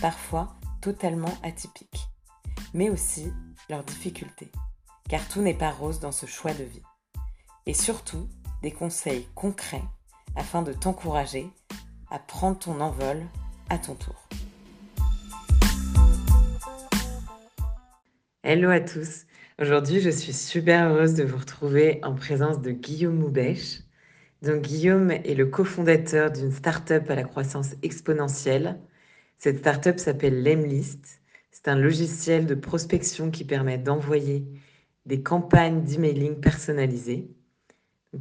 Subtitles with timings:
[0.00, 2.08] parfois totalement atypiques,
[2.72, 3.32] mais aussi
[3.68, 4.50] leurs difficultés,
[5.08, 6.82] car tout n'est pas rose dans ce choix de vie.
[7.66, 8.28] Et surtout,
[8.62, 9.82] des conseils concrets
[10.36, 11.48] afin de t'encourager
[12.10, 13.22] à prendre ton envol
[13.70, 14.28] à ton tour.
[18.42, 19.26] Hello à tous.
[19.60, 23.80] Aujourd'hui, je suis super heureuse de vous retrouver en présence de Guillaume Moubèche.
[24.42, 28.78] Donc, Guillaume est le cofondateur d'une start-up à la croissance exponentielle
[29.38, 31.20] cette startup s'appelle Lemlist.
[31.52, 34.44] C'est un logiciel de prospection qui permet d'envoyer
[35.06, 37.30] des campagnes d'emailing personnalisées.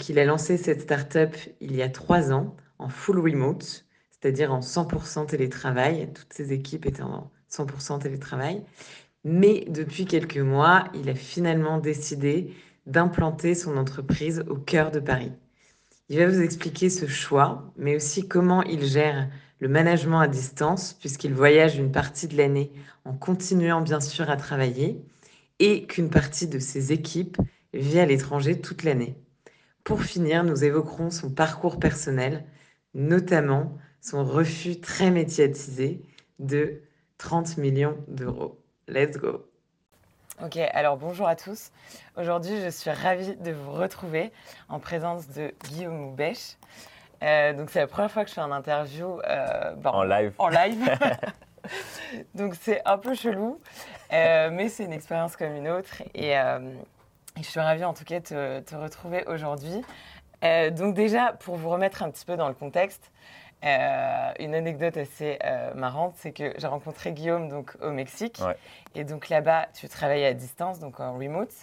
[0.09, 4.59] Il a lancé cette startup il y a trois ans en full remote, c'est-à-dire en
[4.59, 6.11] 100% télétravail.
[6.13, 8.63] Toutes ses équipes étaient en 100% télétravail.
[9.23, 12.53] Mais depuis quelques mois, il a finalement décidé
[12.85, 15.31] d'implanter son entreprise au cœur de Paris.
[16.09, 19.27] Il va vous expliquer ce choix, mais aussi comment il gère
[19.59, 22.71] le management à distance, puisqu'il voyage une partie de l'année
[23.05, 25.01] en continuant bien sûr à travailler,
[25.59, 27.37] et qu'une partie de ses équipes
[27.73, 29.15] vit à l'étranger toute l'année.
[29.83, 32.45] Pour finir, nous évoquerons son parcours personnel,
[32.93, 36.01] notamment son refus très médiatisé
[36.39, 36.81] de
[37.17, 38.59] 30 millions d'euros.
[38.87, 39.45] Let's go
[40.43, 41.71] Ok, alors bonjour à tous.
[42.15, 44.31] Aujourd'hui, je suis ravie de vous retrouver
[44.69, 46.57] en présence de Guillaume Moubèche.
[47.23, 50.33] Euh, donc c'est la première fois que je fais un interview euh, en live.
[50.37, 50.89] En live.
[52.35, 53.59] donc c'est un peu chelou,
[54.13, 56.01] euh, mais c'est une expérience comme une autre.
[56.13, 56.33] Et,
[57.35, 59.83] je suis ravie en tout cas de te, retrouver aujourd'hui.
[60.71, 63.11] donc déjà, pour vous remettre un petit peu dans le contexte,
[63.61, 65.37] une anecdote assez
[65.75, 68.41] marrante, c'est que j'ai rencontré Guillaume donc au Mexique,
[68.95, 71.53] et donc là-bas, tu travailles à distance, donc en remote.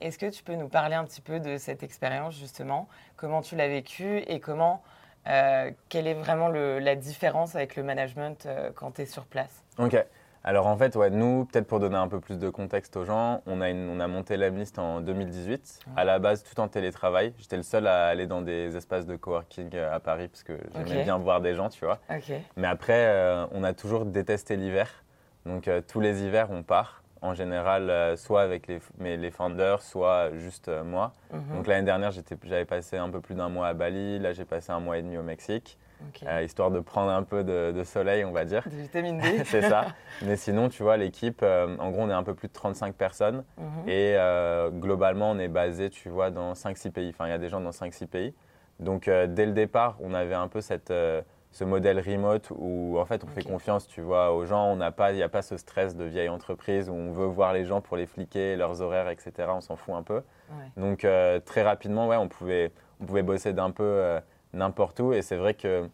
[0.00, 2.86] Est-ce que tu peux nous parler un petit peu de cette expérience justement,
[3.16, 4.84] comment tu l'as vécue et comment
[5.28, 9.64] euh, quelle est vraiment la différence avec le management euh, quand tu es sur place?
[9.78, 9.96] Ok.
[10.46, 13.40] Alors en fait, ouais, nous, peut-être pour donner un peu plus de contexte aux gens,
[13.46, 14.36] on a, on a monté
[14.76, 17.32] en 2018, à la base tout en télétravail.
[17.38, 20.52] J'étais le seul à aller dans des espaces de coworking euh, à Paris parce que
[20.74, 21.98] j'aimais bien voir des gens, tu vois.
[22.56, 25.04] Mais après, on a toujours détesté l'hiver.
[25.46, 29.80] Donc tous les hivers, on part en général, euh, soit avec les, mais les founders,
[29.80, 31.14] soit juste euh, moi.
[31.32, 31.56] Mhm.
[31.56, 34.18] Donc l'année dernière, j'avais passé un peu plus d'un mois à Bali.
[34.18, 35.78] Là, j'ai passé un mois et demi au Mexique.
[36.26, 38.62] Euh, histoire de prendre un peu de, soleil, on va dire.
[38.66, 39.42] De vitamine D.
[39.46, 39.86] c'est ça.
[40.22, 43.42] Mais sinon, tu vois, l'équipe, en gros, on est un peu plus de 35 personnes.
[43.56, 43.88] Mhm.
[43.88, 44.16] Et
[44.72, 47.08] globalement, on est basé, tu vois, dans 5-6 pays.
[47.08, 48.34] Enfin, il y a des gens dans 5-6 pays.
[48.80, 50.92] Donc, dès le départ, on avait un peu cette
[51.54, 54.72] ce modèle remote où en fait on fait confiance, tu vois, aux gens.
[54.72, 57.26] On n'a pas, il n'y a pas ce stress de vieille entreprise où on veut
[57.26, 59.32] voir les gens pour les fliquer, leurs horaires, etc.
[59.50, 60.20] On s'en fout un peu.
[60.76, 64.20] Donc euh, très rapidement, ouais, on pouvait, on pouvait bosser d'un peu euh,
[64.52, 65.12] n'importe où.
[65.12, 65.88] Et c'est vrai que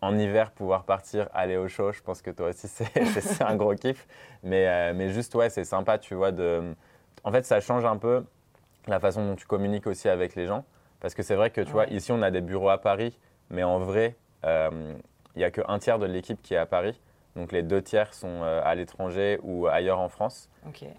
[0.00, 3.76] en hiver, pouvoir partir, aller au chaud, je pense que toi aussi c'est un gros
[3.76, 4.08] kiff.
[4.42, 6.32] Mais, euh, mais juste ouais, c'est sympa, tu vois.
[6.32, 6.74] De,
[7.22, 8.24] en fait, ça change un peu
[8.88, 10.64] la façon dont tu communiques aussi avec les gens.
[10.98, 13.16] Parce que c'est vrai que tu vois, ici on a des bureaux à Paris,
[13.50, 17.00] mais en vrai, il n'y a qu'un tiers de l'équipe qui est à Paris.
[17.36, 20.48] Donc les deux tiers sont euh, à l'étranger ou ailleurs en France.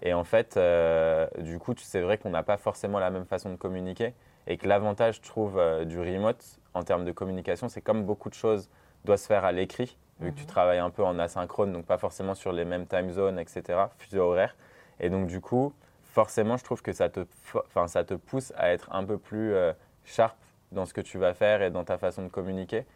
[0.02, 3.50] Et en fait, euh, du coup, c'est vrai qu'on n'a pas forcément la même façon
[3.50, 4.14] de communiquer.
[4.46, 8.34] Et que l'avantage, je trouve, du remote en termes de communication, c'est comme beaucoup de
[8.34, 8.70] choses
[9.04, 10.48] doivent se faire à l'écrit, vu que tu mhm.
[10.48, 14.22] travailles un peu en asynchrone, donc pas forcément sur les mêmes time zones, etc., fuseaux
[14.22, 14.56] horaires.
[15.00, 17.26] Et donc, du coup, forcément, je trouve que ça te,
[17.88, 19.54] ça te pousse à être un peu plus
[20.04, 20.38] sharp
[20.72, 22.86] dans ce que tu vas faire et dans ta façon de communiquer.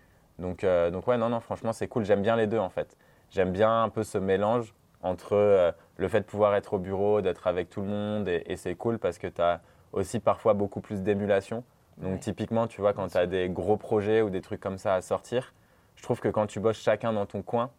[0.42, 2.04] Donc, euh, donc ouais, non, non, franchement, c'est cool.
[2.04, 2.96] J'aime bien les deux, en fait.
[3.30, 7.22] J'aime bien un peu ce mélange entre euh, le fait de pouvoir être au bureau,
[7.22, 9.60] d'être avec tout le monde, et, c'est cool parce que tu as
[9.92, 11.64] aussi parfois beaucoup plus d'émulation.
[11.98, 14.94] Donc typiquement, tu vois, quand tu as des gros projets ou des trucs comme ça
[14.94, 15.52] à sortir,
[15.96, 17.70] je trouve que quand tu bosses chacun dans ton coin,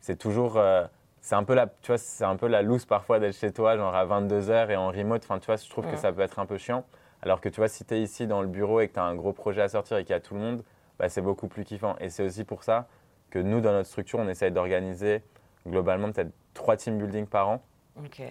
[0.00, 0.56] c'est toujours...
[0.56, 0.84] Euh,
[1.20, 3.76] c'est un peu la, tu vois, c'est un peu la loose parfois d'être chez toi,
[3.76, 5.22] genre à 22h et en remote.
[5.22, 6.84] Enfin, tu vois, je trouve que ça peut être un peu chiant.
[7.22, 9.04] Alors que tu vois, si tu es ici dans le bureau et que tu as
[9.04, 10.64] un gros projet à sortir et qu'il y a tout le monde,
[11.02, 11.96] bah, c'est beaucoup plus kiffant.
[12.00, 12.86] Et c'est aussi pour ça
[13.30, 15.20] que nous, dans notre structure, on essaye d'organiser
[15.66, 17.62] globalement peut-être trois team building par an,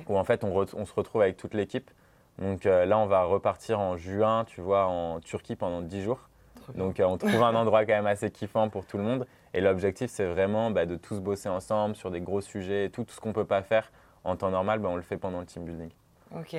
[0.07, 1.91] où en fait on, se retrouve avec toute l'équipe.
[2.39, 6.29] Donc euh, là, on va repartir en juin, tu vois, en Turquie pendant dix jours.
[6.75, 9.27] Donc on trouve un endroit quand même assez kiffant pour tout le monde.
[9.53, 12.89] Et l'objectif, c'est vraiment bah, de tous bosser ensemble sur des gros sujets.
[12.89, 13.91] Tout, tout ce qu'on ne peut pas faire
[14.23, 15.89] en temps normal, bah, on le fait pendant le team building.
[16.37, 16.55] Ok.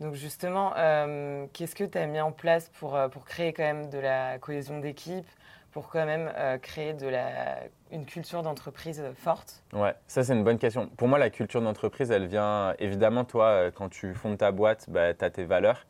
[0.00, 3.62] Donc justement, euh, qu'est-ce que tu as mis en place pour, euh, pour créer quand
[3.62, 5.26] même de la cohésion d'équipe,
[5.74, 10.44] pour quand même euh, créer de la, une culture d'entreprise forte Ouais, ça c'est une
[10.44, 10.88] bonne question.
[10.96, 15.12] Pour moi, la culture d'entreprise, elle vient évidemment, toi, quand tu fondes ta boîte, bah,
[15.14, 15.84] tu as tes valeurs.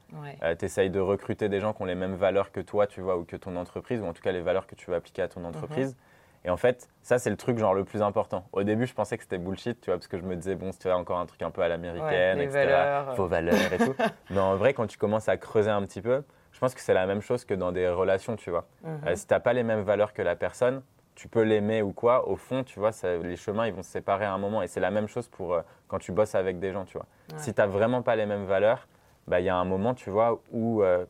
[0.58, 3.18] tu essayes de recruter des gens qui ont les mêmes valeurs que toi, tu vois,
[3.18, 5.28] ou que ton entreprise, ou en tout cas les valeurs que tu veux appliquer à
[5.28, 5.90] ton entreprise.
[5.90, 6.46] Mhm.
[6.46, 8.46] Et en fait, ça, c'est le truc genre le plus important.
[8.52, 10.72] Au début, je pensais que c'était bullshit, tu vois, parce que je me disais, bon,
[10.72, 12.64] c'était encore un truc un peu à l'américaine, etc.
[12.64, 13.16] Valeurs.
[13.16, 13.94] Faux valeurs et tout.
[14.30, 16.22] Mais en vrai, quand tu commences à creuser un petit peu,
[16.54, 18.64] je pense que c'est la même chose que dans des relations, tu vois.
[18.84, 19.00] Mhm.
[19.08, 20.82] Euh, si tu n'as pas les mêmes valeurs que la personne,
[21.16, 22.90] tu peux l'aimer ou quoi, au fond, tu vois,
[23.22, 24.62] les chemins, ils vont se séparer à un moment.
[24.62, 27.06] Et c'est la même chose pour euh, quand tu bosses avec des gens, tu vois.
[27.36, 28.86] Si tu n'as vraiment pas les mêmes valeurs,
[29.26, 31.04] bah, il y a un moment, tu vois, où euh,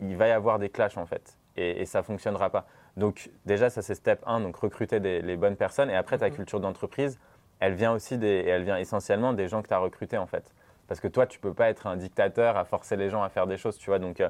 [0.00, 1.38] il va y avoir des clashs, en fait.
[1.56, 2.66] Et, et ça ne fonctionnera pas.
[2.96, 5.90] Donc déjà, ça c'est step 1, donc recruter les bonnes personnes.
[5.90, 6.34] Et après, ta mhm.
[6.34, 7.20] culture d'entreprise,
[7.60, 10.52] elle vient aussi des, elle vient essentiellement des gens que tu as recrutés en fait.
[10.88, 13.46] Parce que toi, tu peux pas être un dictateur à forcer les gens à faire
[13.46, 13.98] des choses, tu vois.
[13.98, 14.28] Donc euh,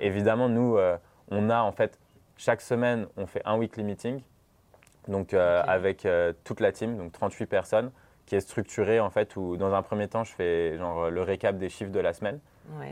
[0.00, 0.96] évidemment, nous, euh,
[1.30, 1.98] on a en fait,
[2.36, 4.22] chaque semaine, on fait un weekly meeting,
[5.06, 6.06] donc euh, avec
[6.44, 7.90] toute la team, donc 38 personnes,
[8.26, 11.56] qui est structuré en fait, où dans un premier temps, je fais genre le récap
[11.56, 12.40] des chiffres de la semaine.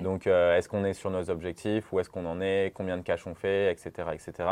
[0.03, 3.27] Donc est-ce qu'on est sur nos objectifs, où est-ce qu'on en est, combien de cash
[3.27, 4.09] on fait, etc.
[4.15, 4.49] etc.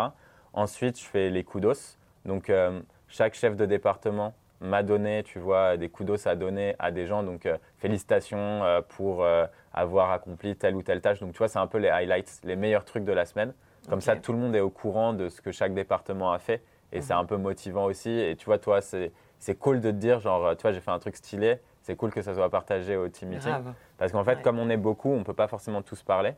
[0.54, 1.98] Ensuite, je fais les kudos.
[2.24, 4.34] Donc, euh, chaque chef de département
[4.64, 7.22] m'a donné, tu vois, des kudos à donner à des gens.
[7.22, 9.26] Donc, euh, félicitations euh, pour
[9.72, 11.20] avoir accompli telle ou telle tâche.
[11.20, 13.52] Donc, tu vois, c'est un peu les highlights, les meilleurs trucs de la semaine.
[13.88, 16.62] Comme ça, tout le monde est au courant de ce que chaque département a fait.
[16.92, 17.20] Et c'est mhm.
[17.20, 18.10] un peu motivant aussi.
[18.10, 20.98] Et tu vois, toi, c'est cool de te dire, genre, tu vois, j'ai fait un
[20.98, 21.58] truc stylé.
[21.82, 23.52] C'est cool que ça soit partagé au team meeting.
[23.98, 26.32] Parce qu'en fait, comme on est beaucoup, on ne peut pas forcément tous parler.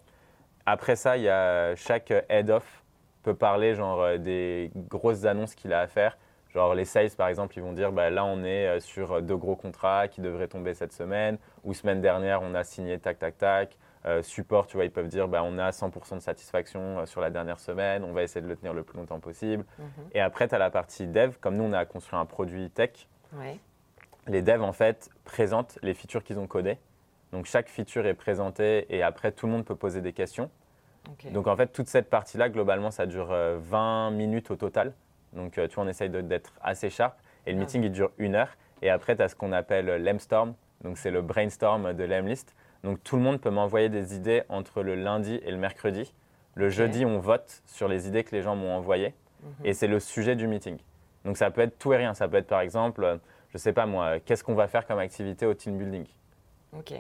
[0.65, 2.83] Après ça, il y a chaque head-off
[3.27, 6.17] peut parler genre euh, des grosses annonces qu'il a à faire.
[6.57, 9.37] Genre les sales, par exemple, ils vont dire bah, là, on est euh, sur deux
[9.37, 13.37] gros contrats qui devraient tomber cette semaine, ou semaine dernière, on a signé tac, tac,
[13.37, 13.77] tac.
[14.07, 17.29] Euh, support, tu vois, ils peuvent dire bah, on a 100% de satisfaction sur la
[17.29, 19.67] dernière semaine, on va essayer de le tenir le plus longtemps possible.
[19.79, 19.87] Mhm.
[20.15, 21.35] Et après, tu as la partie dev.
[21.43, 23.07] Comme nous, on a construit un produit tech,
[24.27, 26.79] les devs, en fait, présentent les features qu'ils ont codées.
[27.33, 30.51] Donc chaque feature est présentée et après, tout le monde peut poser des questions.
[31.33, 34.95] Donc en fait, toute cette partie-là, globalement, ça dure 20 euh, minutes au total.
[35.33, 37.17] Donc euh, tu vois, on essaye d'être assez sharp.
[37.47, 37.61] Et le ah.
[37.61, 38.57] meeting, il dure une heure.
[38.83, 40.55] Et après, tu as ce qu'on appelle l'Emstorm.
[40.83, 42.55] Donc c'est le brainstorm de l'Emlist.
[42.85, 46.13] Donc tout le monde peut m'envoyer des idées entre le lundi et le mercredi.
[46.55, 49.15] Le jeudi, on vote sur les idées que les gens m'ont envoyées.
[49.43, 49.51] Mhm.
[49.65, 50.79] Et c'est le sujet du meeting.
[51.25, 52.15] Donc ça peut être tout et rien.
[52.15, 53.17] Ça peut être par exemple, euh,
[53.51, 56.07] je ne sais pas moi, qu'est-ce qu'on va faire comme activité au team building?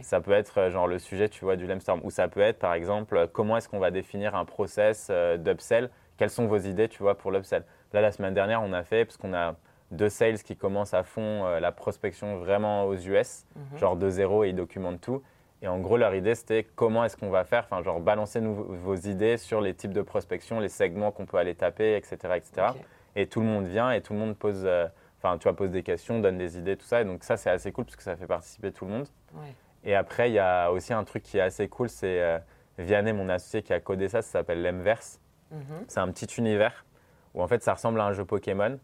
[0.02, 2.00] Ça peut être euh, genre le sujet, tu vois, du Lemstorm.
[2.04, 5.36] Ou ça peut être, par exemple, euh, comment est-ce qu'on va définir un process euh,
[5.36, 5.90] d'upsell?
[6.16, 7.64] Quelles sont vos idées, tu vois, pour l'upsell?
[7.92, 9.54] Là, la semaine dernière, on a fait, parce qu'on a
[9.90, 13.78] deux sales qui commencent à fond la prospection vraiment aux US, mhm.
[13.78, 15.22] genre de zéro et ils documentent tout.
[15.62, 18.94] Et en gros, leur idée, c'était comment est-ce qu'on va faire, enfin, genre balancer vos
[18.94, 22.16] idées sur les types de prospection, les segments qu'on peut aller taper, etc.
[22.36, 22.66] etc.
[23.14, 24.68] Et tout le monde vient et tout le monde pose,
[25.18, 27.00] enfin, tu vois, pose des questions, donne des idées, tout ça.
[27.00, 29.08] Et donc ça, c'est assez cool parce que ça fait participer tout le monde.
[29.34, 29.54] Ouais.
[29.86, 32.38] Et après, il y a aussi un truc qui est assez cool, c'est euh,
[32.76, 35.20] Vianney, mon associé, qui a codé ça, ça s'appelle l'Emverse.
[35.52, 35.84] Mhm.
[35.86, 36.84] C'est un petit univers
[37.36, 38.80] où en fait ça ressemble à un jeu Pokémon.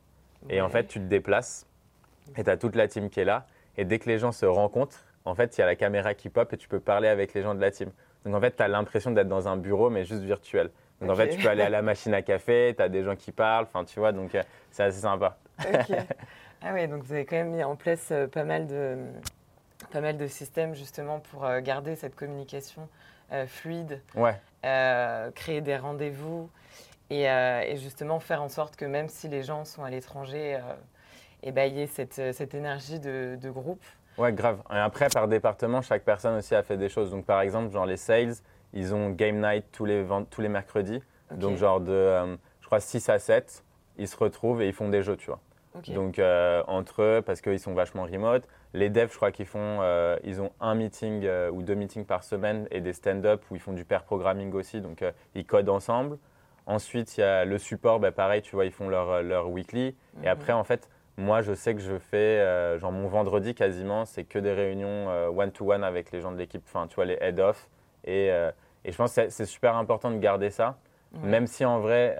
[0.48, 1.66] Et en fait, tu te déplaces
[2.36, 3.46] et tu as toute la team qui est là.
[3.76, 6.28] Et dès que les gens se rencontrent, en fait, il y a la caméra qui
[6.28, 7.90] pop et tu peux parler avec les gens de la team.
[8.24, 10.70] Donc en fait, tu as l'impression d'être dans un bureau, mais juste virtuel.
[11.00, 13.16] Donc en fait, tu peux aller à la machine à café, tu as des gens
[13.16, 15.36] qui parlent, enfin tu vois, donc euh, c'est assez sympa.
[16.64, 18.96] Ah oui, donc vous avez quand même mis en place euh, pas mal de,
[19.90, 22.88] pas mal de systèmes justement pour euh, garder cette communication
[23.48, 24.38] fluide, ouais.
[25.34, 26.48] Créer des rendez-vous
[27.12, 30.58] et, justement faire en sorte que même si les gens sont à l'étranger,
[31.44, 33.84] ben, il y ait cette, cette énergie de, de, groupe.
[34.18, 34.62] Ouais, grave.
[34.70, 37.10] Et après, par département, chaque personne aussi a fait des choses.
[37.10, 38.34] Donc par exemple, genre les sales,
[38.72, 41.02] ils ont game night tous les, tous les mercredis.
[41.32, 43.64] Donc genre de, je crois, 6 à 7,
[43.98, 45.40] ils se retrouvent et ils font des jeux, tu vois.
[45.88, 46.20] Donc
[46.66, 50.40] entre eux, parce qu'ils sont vachement remote, les devs, je crois qu'ils font, euh, ils
[50.40, 53.72] ont un meeting euh, ou deux meetings par semaine et des stand-up où ils font
[53.72, 56.18] du pair programming aussi, donc euh, ils codent ensemble.
[56.66, 59.88] Ensuite, il y a le support, bah, pareil, tu vois, ils font leur, leur weekly.
[59.88, 60.26] Et mhm.
[60.26, 64.38] après, en fait, moi, je sais que je fais, genre mon vendredi quasiment, c'est que
[64.38, 67.68] des réunions one-to-one avec les gens de l'équipe, enfin, tu vois, les head-off.
[68.04, 70.78] Et, et, je pense que c'est super important de garder ça,
[71.22, 72.16] même si en vrai,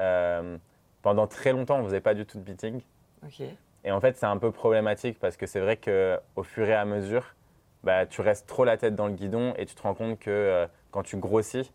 [1.01, 2.83] pendant très longtemps, on ne faisait pas du tout de meeting.
[3.25, 3.47] Ok.
[3.85, 6.85] Et en fait, c'est un peu problématique parce que c'est vrai qu'au fur et à
[6.85, 7.35] mesure,
[7.83, 10.31] bah, tu restes trop la tête dans le guidon et tu te rends compte que
[10.31, 11.73] euh, quand tu grossis,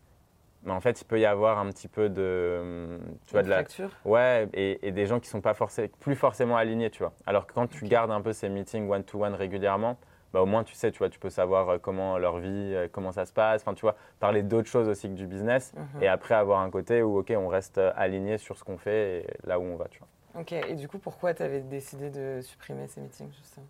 [0.64, 3.62] mais en fait, il peut y avoir un petit peu de, tu vois, de la,
[4.04, 7.12] ouais, et, des gens qui sont pas forcément, plus forcément alignés, tu vois.
[7.26, 9.96] Alors que quand tu gardes un peu ces meetings one to one régulièrement,
[10.32, 12.88] bah, au moins tu sais, tu vois, tu peux savoir euh, comment leur vie, euh,
[12.90, 13.62] comment ça se passe.
[13.62, 16.02] Enfin, tu vois, parler d'autres choses aussi que du business, mhm.
[16.02, 19.20] et après avoir un côté où ok, on reste euh, aligné sur ce qu'on fait
[19.20, 20.40] et là où on va, tu vois.
[20.40, 20.52] Ok.
[20.52, 23.66] Et du coup, pourquoi tu avais décidé de supprimer ces meetings justement?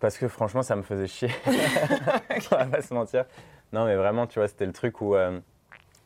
[0.00, 1.30] Parce que franchement, ça me faisait chier.
[2.52, 3.24] on va pas se mentir.
[3.72, 5.16] Non, mais vraiment, tu vois, c'était le truc où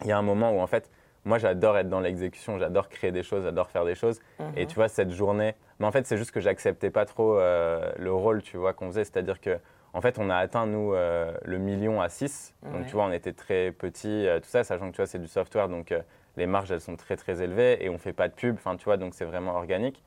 [0.02, 0.90] il y a un moment où en fait,
[1.24, 4.20] moi j'adore être dans l'exécution, j'adore créer des choses, j'adore faire des choses.
[4.56, 4.66] Et mhm.
[4.66, 8.12] tu vois, cette journée, mais en fait, c'est juste que j'acceptais pas trop euh, le
[8.12, 9.04] rôle, tu vois, qu'on faisait.
[9.04, 9.58] C'est-à-dire que,
[9.92, 12.54] en fait, on a atteint, nous, euh, le million à 6.
[12.72, 15.18] Donc, tu vois, on était très petits, euh, tout ça, sachant que, tu vois, c'est
[15.18, 15.68] du software.
[15.68, 15.94] Donc,
[16.36, 18.56] les marges, elles sont très, très élevées et on fait pas de pub.
[18.56, 20.02] Enfin, tu vois, donc c'est vraiment organique.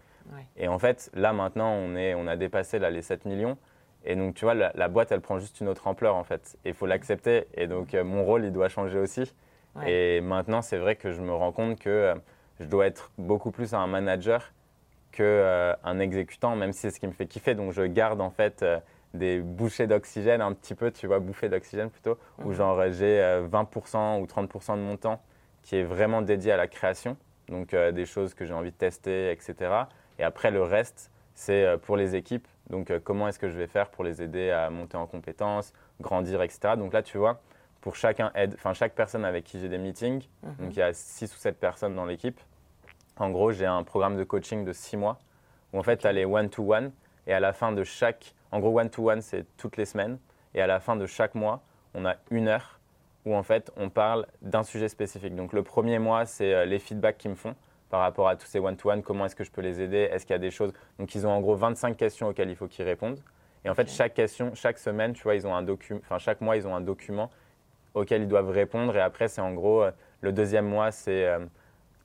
[0.57, 3.57] Et en fait, là, maintenant, on, est, on a dépassé là, les 7 millions.
[4.05, 6.55] Et donc, tu vois, la, la boîte, elle prend juste une autre ampleur, en fait.
[6.65, 7.47] Et il faut l'accepter.
[7.55, 9.33] Et donc, mon rôle, il doit changer aussi.
[9.85, 12.15] Et maintenant, c'est vrai que je me rends compte que euh,
[12.59, 14.51] je dois être beaucoup plus un manager
[15.11, 17.55] qu'un euh, exécutant, même si c'est ce qui me fait kiffer.
[17.55, 18.79] Donc, je garde en fait euh,
[19.13, 22.53] des bouchées d'oxygène un petit peu, tu vois, bouffées d'oxygène plutôt, où mhm.
[22.53, 23.19] genre j'ai
[23.51, 25.21] 20% ou 30% de mon temps
[25.61, 29.31] qui est vraiment dédié à la création, donc des choses que j'ai envie de tester,
[29.31, 29.55] etc.
[30.17, 32.47] Et après, le reste, c'est pour les équipes.
[32.69, 36.41] Donc, comment est-ce que je vais faire pour les aider à monter en compétences, grandir,
[36.41, 36.75] etc.
[36.77, 37.41] Donc là, tu vois,
[37.81, 40.55] pour chacun aide, enfin chaque personne avec qui j'ai des meetings, mhm.
[40.59, 42.39] donc il y a 6 ou 7 personnes dans l'équipe.
[43.17, 45.19] En gros, j'ai un programme de coaching de 6 mois
[45.73, 46.91] où en fait, tu as les one-to-one
[47.27, 50.17] et à la fin de chaque, en gros, one-to-one, c'est toutes les semaines
[50.53, 51.61] et à la fin de chaque mois,
[51.93, 52.79] on a une heure
[53.25, 55.35] où en fait, on parle d'un sujet spécifique.
[55.35, 57.55] Donc le premier mois, c'est euh, les feedbacks qu'ils me font
[57.89, 60.33] par rapport à tous ces one-to-one, comment est-ce que je peux les aider, est-ce qu'il
[60.33, 60.73] y a des choses.
[60.99, 63.19] Donc ils ont en gros 25 questions auxquelles il faut qu'ils répondent.
[63.65, 66.39] Et en fait, chaque question, chaque semaine, tu vois, ils ont un document, enfin chaque
[66.39, 67.29] mois, ils ont un document
[67.93, 68.95] auxquels ils doivent répondre.
[68.95, 69.91] Et après, c'est en gros, euh,
[70.21, 71.39] le deuxième mois, c'est euh,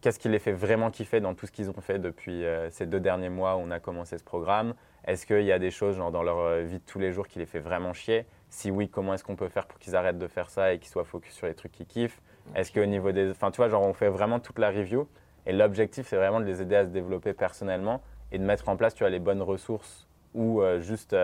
[0.01, 2.87] qu'est-ce qui les fait vraiment kiffer dans tout ce qu'ils ont fait depuis euh, ces
[2.87, 4.75] deux derniers mois où on a commencé ce programme?
[5.07, 7.39] Est-ce qu'il y a des choses genre, dans leur vie de tous les jours qui
[7.39, 8.25] les fait vraiment chier?
[8.49, 10.91] Si oui, comment est-ce qu'on peut faire pour qu'ils arrêtent de faire ça et qu'ils
[10.91, 12.23] soient focus sur les trucs qu'ils kiffent?
[12.55, 13.31] Est-ce qu'au niveau des...
[13.31, 15.07] Enfin, tu vois, genre, on fait vraiment toute la review.
[15.45, 18.01] Et l'objectif, c'est vraiment de les aider à se développer personnellement
[18.33, 21.15] et de mettre en place, tu vois, les bonnes ressources ou juste...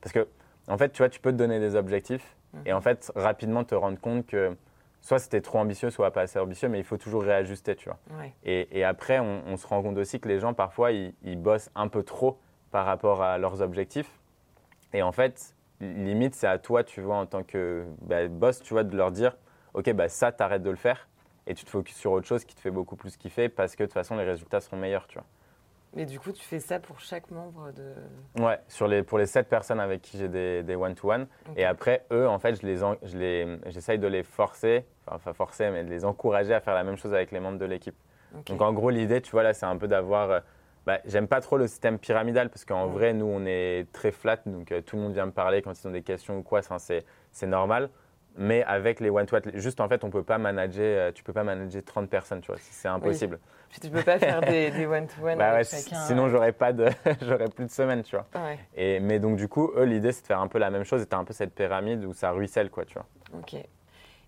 [0.00, 0.26] parce que,
[0.66, 3.74] en fait, tu vois, tu peux te donner des objectifs, et en fait, rapidement te
[3.74, 4.56] rendre compte que
[5.00, 7.98] soit c'était trop ambitieux, soit pas assez ambitieux, mais il faut toujours réajuster, tu vois.
[8.44, 12.02] Et, après, on, se rend compte aussi que les gens, parfois, ils, bossent un peu
[12.02, 12.38] trop
[12.70, 14.10] par rapport à leurs objectifs.
[14.92, 18.74] Et en fait, limite, c'est à toi, tu vois, en tant que bah, boss, tu
[18.74, 19.36] vois, de leur dire,
[19.74, 21.08] OK, bah, ça, t'arrêtes de le faire
[21.46, 23.82] et tu te focuses sur autre chose qui te fait beaucoup plus kiffer parce que
[23.82, 25.26] de toute façon, les résultats seront meilleurs, tu vois.
[25.98, 27.92] Mais du coup, tu fais ça pour chaque membre de.
[28.40, 31.26] Ouais, sur les, pour les sept personnes avec qui j'ai des one-to-one.
[31.56, 35.70] Et après, eux, en fait, je les, je les, j'essaye de les forcer, enfin, forcer,
[35.72, 37.96] mais de les encourager à faire la même chose avec les membres de l'équipe.
[38.46, 40.30] Donc, en gros, l'idée, tu vois, là, c'est un peu d'avoir.
[40.30, 40.40] Euh,
[40.86, 44.38] bah, j'aime pas trop le système pyramidal parce qu'en vrai, nous, on est très flat,
[44.46, 46.62] donc euh, tout le monde vient me parler quand ils ont des questions ou quoi,
[46.78, 47.90] c'est, c'est normal.
[48.36, 51.42] Mais avec les one-to-one, juste en fait, on peut pas manager, euh, tu peux pas
[51.42, 53.40] manager 30 personnes, tu vois, c'est impossible.
[53.68, 56.00] Puis tu peux pas faire des one-to-one bah avec chacun.
[56.06, 56.28] Sinon, euh.
[56.28, 56.88] j'aurais pas de,
[57.22, 58.26] j'aurais plus de semaines, tu vois.
[58.76, 61.02] Et mais donc du coup, eux, l'idée c'est de faire un peu la même chose.
[61.02, 63.06] Et as un peu cette pyramide où ça ruisselle, quoi, tu vois.
[63.36, 63.54] Ok.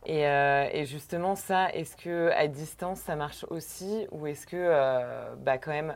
[0.06, 5.36] Et, euh, et justement, ça, est-ce que à distance ça marche aussi, ou est-ce que,
[5.36, 5.94] bah, quand même,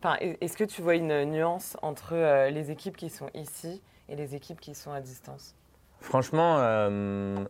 [0.00, 4.36] enfin, est-ce que tu vois une nuance entre les équipes qui sont ici et les
[4.36, 5.57] équipes qui sont à distance?
[6.00, 7.44] Franchement, euh,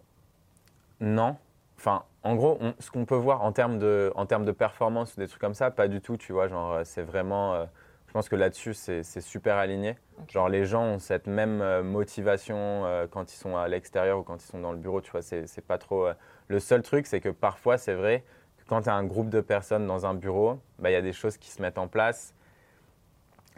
[1.01, 1.37] non.
[1.77, 5.21] Enfin, en gros, ce qu'on peut voir en termes de, en termes de performance ou
[5.21, 6.49] des trucs comme ça, pas du tout, tu vois.
[6.49, 7.55] Genre, euh, c'est vraiment.
[7.55, 7.65] Euh,
[8.07, 9.99] je pense que là-dessus, c'est super aligné.
[10.29, 14.47] Genre, les gens ont cette même motivation quand ils sont à l'extérieur ou quand ils
[14.47, 15.21] sont dans le bureau, tu vois.
[15.21, 16.09] C'est pas trop.
[16.49, 18.25] Le seul truc, c'est que parfois, c'est vrai
[18.57, 21.03] que quand tu as un groupe de personnes dans un bureau, bah, il y a
[21.03, 22.35] des choses qui se mettent en place.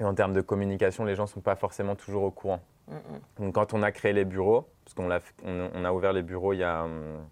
[0.00, 2.60] Et en termes de communication, les gens ne sont pas forcément toujours au courant.
[3.38, 6.52] Donc, quand on a créé les bureaux, parce qu'on a, on, a ouvert les bureaux
[6.52, 7.24] il y a, hum,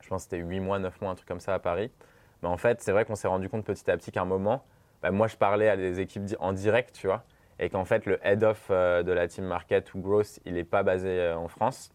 [0.00, 1.90] je pense c'était 8 mois, 9 mois, un truc comme ça à Paris.
[2.42, 4.64] Mais en fait, c'est vrai qu'on s'est rendu compte petit à petit qu'à un moment,
[5.02, 7.22] bah, moi, je parlais à des équipes en direct, tu vois,
[7.58, 10.64] et qu'en fait, le head of euh, de la team market ou growth, il n'est
[10.64, 11.92] pas basé euh, en France.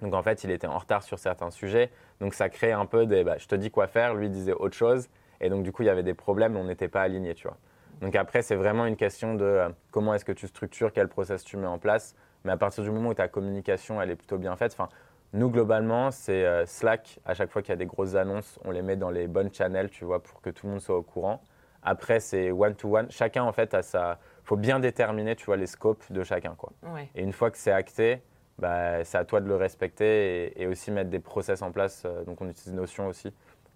[0.00, 1.90] Donc en fait, il était en retard sur certains sujets.
[2.20, 4.74] Donc ça crée un peu des, bah, je te dis quoi faire, lui disait autre
[4.74, 5.08] chose.
[5.40, 7.56] Et donc du coup, il y avait des problèmes, on n'était pas alignés, tu vois.
[8.00, 11.44] Donc après, c'est vraiment une question de euh, comment est-ce que tu structures, quel process
[11.44, 12.14] tu mets en place.
[12.44, 14.88] Mais à partir du moment où ta communication, elle est plutôt bien faite, enfin,
[15.34, 17.18] nous, globalement, c'est euh, Slack.
[17.24, 19.52] À chaque fois qu'il y a des grosses annonces, on les met dans les bonnes
[19.52, 21.42] channels, tu vois, pour que tout le monde soit au courant.
[21.82, 23.10] Après, c'est one-to-one.
[23.10, 24.18] Chacun, en fait, a sa...
[24.44, 26.72] faut bien déterminer, tu vois, les scopes de chacun, quoi.
[27.14, 28.22] Et une fois que c'est acté,
[28.58, 32.06] bah, c'est à toi de le respecter et, aussi mettre des process en place.
[32.26, 33.28] donc on utilise Notion aussi.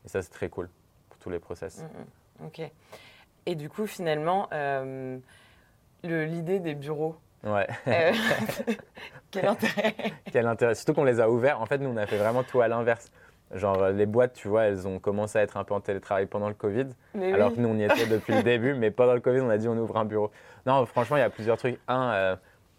[0.04, 0.68] Et ça, c'est très cool
[1.08, 1.82] pour tous les process.
[1.82, 2.46] Mm, mm.
[2.46, 2.70] ok.
[3.46, 4.48] Et du coup, finalement,
[6.04, 7.66] l'idée des bureaux, Ouais.
[9.30, 9.94] quel intérêt?
[10.32, 10.74] Quel intérêt?
[10.74, 11.60] Surtout qu'on les a ouverts.
[11.60, 13.10] En fait, nous, on a fait vraiment tout à l'inverse.
[13.54, 16.26] Genre, euh, les boîtes, tu vois, elles ont commencé à être un peu en télétravail
[16.26, 16.86] pendant le Covid.
[17.14, 18.74] alors que nous, on y était depuis le début.
[18.74, 20.30] Mais pendant le Covid, on a dit on ouvre un bureau.
[20.66, 21.78] Non, franchement, il y a plusieurs trucs.
[21.86, 22.36] Un, euh,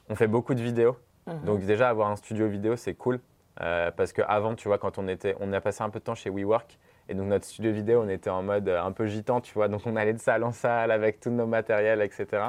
[0.09, 0.97] on fait beaucoup de vidéos.
[1.25, 1.43] Mhm.
[1.45, 3.19] Donc, déjà, avoir un studio vidéo, c'est cool.
[3.61, 5.35] Euh, parce qu'avant, tu vois, quand on était.
[5.39, 6.77] On a passé un peu de temps chez WeWork.
[7.09, 9.69] Et donc, notre studio vidéo, on était en mode un peu gitan, tu vois.
[9.69, 12.43] Donc, on allait de salle en salle avec tous nos matériels, etc.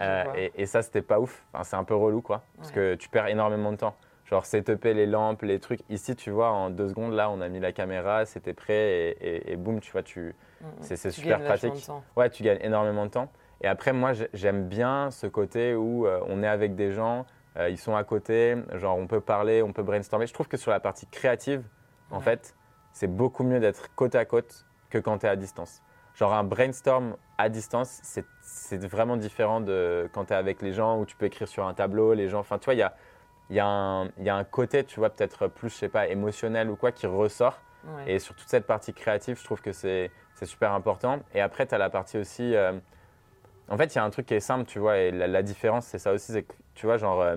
[0.00, 1.44] et, et, ça, c'était pas ouf.
[1.52, 2.42] Enfin, c'est un peu relou, quoi.
[2.56, 3.94] Parce que tu perds énormément de temps
[4.30, 5.80] genre setuper les lampes, les trucs.
[5.88, 9.52] Ici, tu vois, en deux secondes, là, on a mis la caméra, c'était prêt et,
[9.52, 10.70] et, boum, tu vois, tu, mm, mm.
[10.80, 11.74] c'est super pratique.
[12.16, 13.30] Ouais, tu gagnes énormément de temps.
[13.62, 17.24] Et après, moi, j'aime bien ce côté où euh, on est avec des gens,
[17.56, 20.26] euh, ils sont à côté, genre on peut parler, on peut brainstormer.
[20.26, 21.62] Je trouve que sur la partie créative,
[22.10, 22.54] en fait,
[22.92, 25.82] c'est beaucoup mieux d'être côte à côte que quand tu es à distance.
[26.16, 30.98] Genre un brainstorm à distance, c'est vraiment différent de quand tu es avec les gens
[30.98, 32.94] où tu peux écrire sur un tableau, les gens, enfin tu vois, il y a
[33.50, 36.70] y, a un, y, a un côté, tu vois, peut-être plus, je sais pas, émotionnel
[36.70, 37.60] ou quoi, qui ressort.
[38.08, 40.10] Et sur toute cette partie créative, je trouve que c'est
[40.42, 41.20] super important.
[41.34, 42.56] Et après, tu as la partie aussi.
[42.56, 42.72] Euh,
[43.68, 45.86] en fait, il y a un truc qui est simple, tu vois, et la, différence,
[45.86, 47.36] c'est ça aussi, c'est que, tu vois, genre, euh,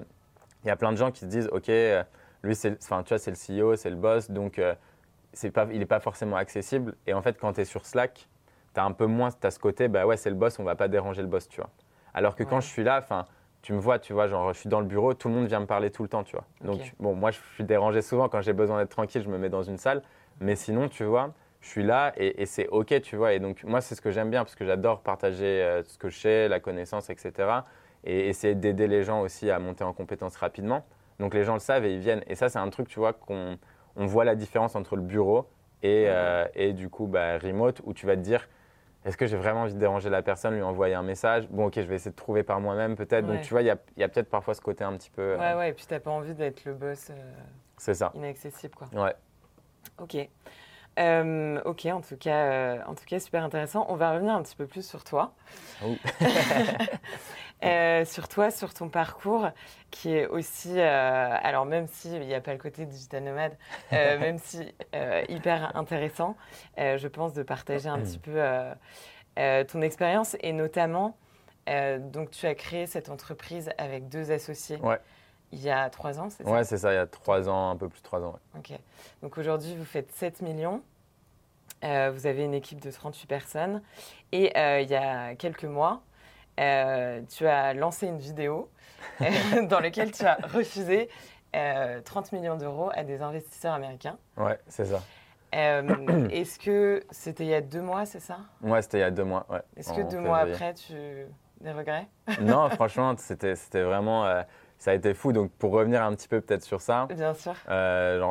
[0.63, 2.03] il y a plein de gens qui se disent, OK, euh,
[2.41, 4.59] lui, c'est enfin, tu vois, c'est le CEO, c'est le boss, donc
[5.33, 6.95] c'est pas, il n'est pas forcément accessible.
[7.05, 8.27] Et en fait, quand tu es sur Slack,
[8.79, 10.63] tu as un peu moins, tu as ce côté, bah ouais, c'est le boss, on
[10.63, 11.69] va pas déranger le boss, tu vois.
[12.13, 13.25] Alors que quand je suis là, enfin,
[13.61, 15.59] tu me vois, tu vois, genre je suis dans le bureau, tout le monde vient
[15.59, 16.45] me parler tout le temps, tu vois.
[16.61, 19.49] Donc bon, moi je suis dérangé souvent quand j'ai besoin d'être tranquille, je me mets
[19.49, 20.01] dans une salle,
[20.39, 23.33] mais sinon, tu vois, je suis là et, c'est ok, tu vois.
[23.33, 26.09] Et donc moi c'est ce que j'aime bien parce que j'adore partager euh, ce que
[26.09, 27.33] je sais, la connaissance, etc.
[28.05, 30.85] Et essayer d'aider les gens aussi à monter en compétences rapidement.
[31.19, 32.23] Donc les gens le savent et ils viennent.
[32.27, 33.57] Et ça c'est un truc, tu vois, qu'on
[33.97, 35.47] on voit la différence entre le bureau
[35.83, 38.47] et, euh, et du coup bah, remote où tu vas te dire
[39.05, 41.47] est-ce que j'ai vraiment envie de déranger la personne, lui envoyer un message?
[41.49, 43.25] Bon, ok, je vais essayer de trouver par moi-même peut-être.
[43.25, 45.21] Donc, tu vois, il y a, y a peut-être parfois ce côté un petit peu.
[45.21, 47.09] Euh, ouais, ouais, et puis tu n'as pas envie d'être le boss.
[47.09, 47.13] Euh,
[47.77, 48.11] c'est ça.
[48.13, 48.87] Inaccessible, quoi.
[48.93, 49.15] Ouais.
[49.99, 50.17] Ok.
[50.99, 53.85] Euh, ok, en tout, cas, en tout cas, super intéressant.
[53.87, 55.33] On va revenir un petit peu plus sur toi.
[57.63, 59.49] Euh, sur toi, sur ton parcours,
[59.91, 63.57] qui est aussi, euh, alors même s'il n'y a pas le côté digital nomade,
[63.91, 64.73] euh, même si
[65.27, 66.35] hyper intéressant,
[66.77, 68.41] je pense de partager un petit peu
[69.67, 71.17] ton expérience et notamment,
[71.99, 74.79] donc tu as créé cette entreprise avec deux associés.
[75.51, 76.51] Il y a trois ans, c'est ça?
[76.51, 78.37] Ouais, c'est ça, il y a trois ans, un peu plus de trois ans.
[78.55, 78.71] Ok.
[79.23, 80.83] Donc aujourd'hui, vous faites 7 millions.
[81.81, 83.81] vous avez une équipe de 38 personnes.
[84.31, 86.03] Et il y a quelques mois,
[86.59, 88.69] euh, tu as lancé une vidéo
[89.21, 91.09] euh, dans laquelle tu as refusé
[91.51, 94.17] 30 euh, millions d'euros à des investisseurs américains.
[94.37, 95.01] Ouais, c'est ça.
[95.51, 98.37] Est-ce que c'était il y a deux mois, c'est ça?
[98.61, 99.45] Ouais, c'était il y a deux mois.
[99.49, 100.93] Ouais, Est-ce que deux mois après, tu
[101.61, 102.07] des regrets?
[102.41, 104.43] Non, franchement, c'était vraiment.
[104.77, 105.33] ça a été fou.
[105.33, 107.07] Donc, pour revenir un petit peu peut-être sur ça.
[107.09, 107.55] Bien sûr.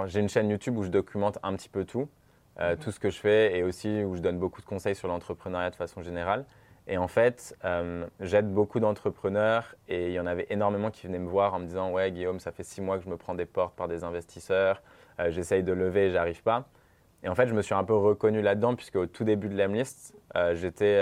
[0.07, 2.09] J'ai une chaîne YouTube où je documente un petit peu tout.
[2.61, 2.77] Mhm.
[2.79, 5.71] tout ce que je fais et aussi où je donne beaucoup de conseils sur l'entrepreneuriat
[5.71, 6.45] de façon générale.
[6.91, 11.19] Et en fait, euh, j'aide beaucoup d'entrepreneurs et il y en avait énormément qui venaient
[11.19, 13.35] me voir en me disant Ouais, Guillaume, ça fait six mois que je me prends
[13.35, 14.83] des portes par des investisseurs,
[15.21, 16.67] euh, j'essaye de lever et j'arrive pas.
[17.23, 19.57] Et en fait, je me suis un peu reconnu là-dedans, puisque au tout début de
[19.57, 21.01] l'Emlist, euh, j'étais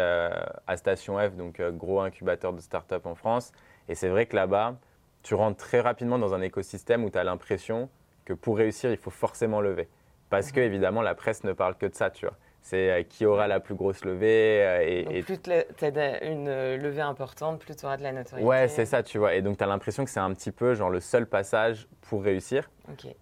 [0.66, 3.53] à Station F, donc gros incubateur de start-up en France.
[3.88, 4.77] Et c'est vrai que là-bas,
[5.22, 7.90] tu rentres très rapidement dans un écosystème où tu as l'impression
[8.25, 9.88] que pour réussir, il faut forcément lever.
[10.31, 13.26] Parce que, évidemment, la presse ne parle que de ça, tu vois c'est euh, qui
[13.26, 14.61] aura la plus grosse levée.
[14.61, 18.48] Euh, et, plus tu as une levée importante, plus tu auras de la notoriété.
[18.48, 19.35] Ouais, c'est ça, tu vois.
[19.35, 22.24] Et donc, tu as l'impression que c'est un petit peu genre le seul passage pour
[22.24, 22.68] réussir.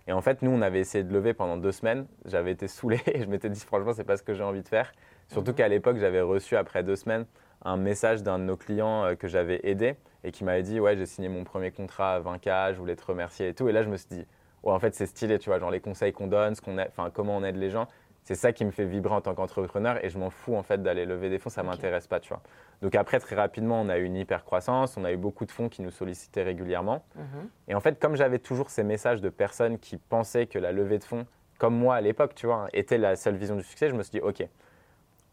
[0.07, 2.07] Et en fait, nous, on avait essayé de lever pendant deux semaines.
[2.25, 4.69] J'avais été saoulé et je m'étais dit, franchement, c'est pas ce que j'ai envie de
[4.69, 4.93] faire.
[5.31, 5.57] Surtout mhm.
[5.57, 7.27] qu'à l'époque, j'avais reçu, après deux semaines,
[7.63, 10.97] un message d'un de nos clients euh, que j'avais aidé et qui m'avait dit, ouais,
[10.97, 13.69] j'ai signé mon premier contrat à 20K, je voulais te remercier et tout.
[13.69, 14.27] Et là, je me suis dit,
[14.63, 17.11] ouais, en fait, c'est stylé, tu vois, genre les conseils qu'on donne, ce qu'on enfin,
[17.13, 17.89] comment on aide les gens
[18.25, 20.83] c'est ça qui me fait vibrer en tant qu'entrepreneur et je m'en fous en fait
[20.83, 22.41] d'aller lever des fonds, ça ne m'intéresse pas, tu vois.
[22.81, 25.51] Donc après, très rapidement, on a eu une hyper croissance, on a eu beaucoup de
[25.51, 27.05] fonds qui nous sollicitaient régulièrement.
[27.17, 27.49] Mhm.
[27.69, 30.99] Et en fait, comme j'avais toujours ces messages de personnes qui pensaient que la levée
[30.99, 31.27] de fonds,
[31.59, 34.03] comme moi à l'époque, tu vois, hein, était la seule vision du succès, je me
[34.03, 34.43] suis dit, OK,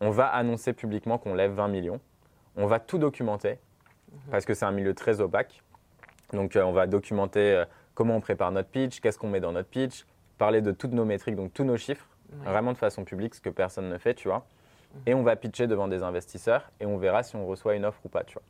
[0.01, 2.01] on va annoncer publiquement qu'on lève 20 millions,
[2.57, 3.57] on va tout documenter,
[4.11, 4.19] mhm.
[4.31, 5.63] parce que c'est un milieu très opaque.
[6.33, 9.53] Donc euh, on va documenter euh, comment on prépare notre pitch, qu'est-ce qu'on met dans
[9.53, 10.05] notre pitch,
[10.37, 12.07] parler de toutes nos métriques, donc tous nos chiffres
[12.43, 14.45] vraiment de façon publique, ce que personne ne fait, tu vois.
[14.93, 15.01] Mhm.
[15.05, 17.99] Et on va pitcher devant des investisseurs et on verra si on reçoit une offre
[18.05, 18.43] ou pas, tu vois.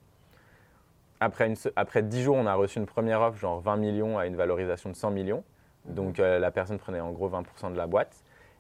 [1.20, 4.26] après, une, après 10 jours, on a reçu une première offre, genre 20 millions à
[4.26, 5.44] une valorisation de 100 millions.
[5.86, 5.94] Mhm.
[5.96, 8.15] Donc euh, la personne prenait en gros 20% de la boîte.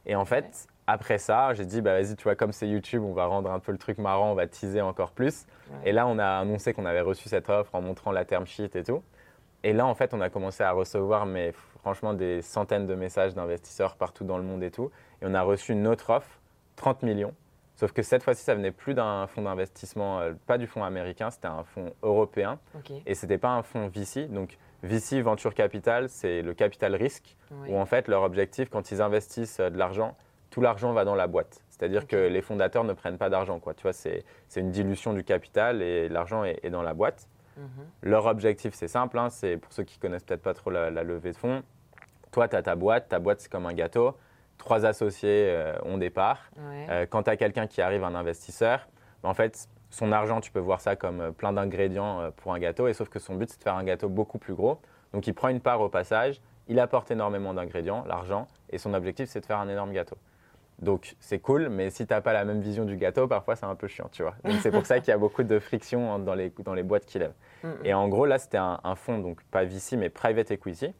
[0.05, 3.13] Et en fait, après ça, j'ai dit, bah, vas-y, tu vois, comme c'est YouTube, on
[3.13, 5.45] va rendre un peu le truc marrant, on va teaser encore plus.
[5.85, 8.75] Et là, on a annoncé qu'on avait reçu cette offre en montrant la term sheet
[8.75, 9.01] et tout.
[9.63, 13.35] Et là, en fait, on a commencé à recevoir, mais franchement, des centaines de messages
[13.35, 14.91] d'investisseurs partout dans le monde et tout.
[15.21, 16.39] Et on a reçu une autre offre,
[16.75, 17.33] 30 millions.
[17.75, 21.31] Sauf que cette fois-ci, ça venait plus d'un fonds d'investissement, euh, pas du fonds américain,
[21.31, 22.59] c'était un fonds européen.
[23.05, 24.27] Et ce n'était pas un fonds VC.
[24.27, 27.35] Donc, VC, Venture Capital, c'est le capital risque,
[27.67, 30.15] où en fait, leur objectif, quand ils investissent euh, de l'argent,
[30.51, 31.63] tout l'argent va dans la boîte.
[31.69, 33.59] C'est-à-dire que les fondateurs ne prennent pas d'argent.
[33.59, 34.23] Tu vois, c'est
[34.55, 37.27] une dilution du capital et l'argent est, dans la boîte.
[37.57, 37.65] Mhm.
[38.03, 39.17] Leur objectif, c'est simple.
[39.17, 41.63] Hein, c'est pour ceux qui connaissent peut-être pas trop la, levée de fonds.
[42.31, 43.09] Toi, tu as ta boîte.
[43.09, 44.15] Ta boîte, c'est comme un gâteau.
[44.61, 46.51] Trois associés euh, ont des parts.
[46.59, 48.87] Euh, quand tu as quelqu'un qui arrive, un investisseur,
[49.23, 52.59] ben, en fait, son argent, tu peux voir ça comme euh, plein d'ingrédients pour un
[52.59, 52.87] gâteau.
[52.87, 54.79] Et sauf que son but, c'est de faire un gâteau beaucoup plus gros.
[55.13, 56.41] Donc, il prend une part au passage.
[56.67, 58.47] Il apporte énormément d'ingrédients, l'argent.
[58.69, 60.15] Et son objectif, c'est de faire un énorme gâteau.
[60.81, 63.67] Donc c'est cool, mais si tu n'as pas la même vision du gâteau, parfois c'est
[63.67, 64.33] un peu chiant, tu vois.
[64.43, 67.05] Donc c'est pour ça qu'il y a beaucoup de friction dans les, dans les boîtes
[67.05, 67.35] qui lèvent.
[67.63, 67.85] Mm, mm.
[67.85, 70.91] Et en gros, là, c'était un, fonds, donc pas VC, mais private equity.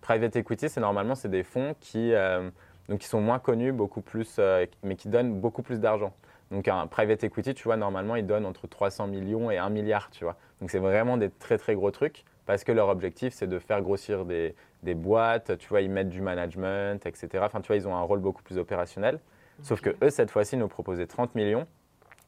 [0.00, 2.50] Private equity, c'est normalement c'est des fonds qui, euh,
[2.88, 6.12] donc, qui sont moins connus, beaucoup plus, euh, mais qui donnent beaucoup plus d'argent.
[6.50, 10.10] Donc un private equity, tu vois, normalement, ils donnent entre 300 millions et 1 milliard,
[10.10, 10.36] tu vois.
[10.60, 13.82] Donc c'est vraiment des très très gros trucs parce que leur objectif, c'est de faire
[13.82, 17.28] grossir des, des boîtes, tu vois, ils mettent du management, etc.
[17.42, 19.18] Enfin, tu vois, ils ont un rôle beaucoup plus opérationnel.
[19.62, 21.66] Sauf que eux, cette fois-ci, nous proposaient 30 millions,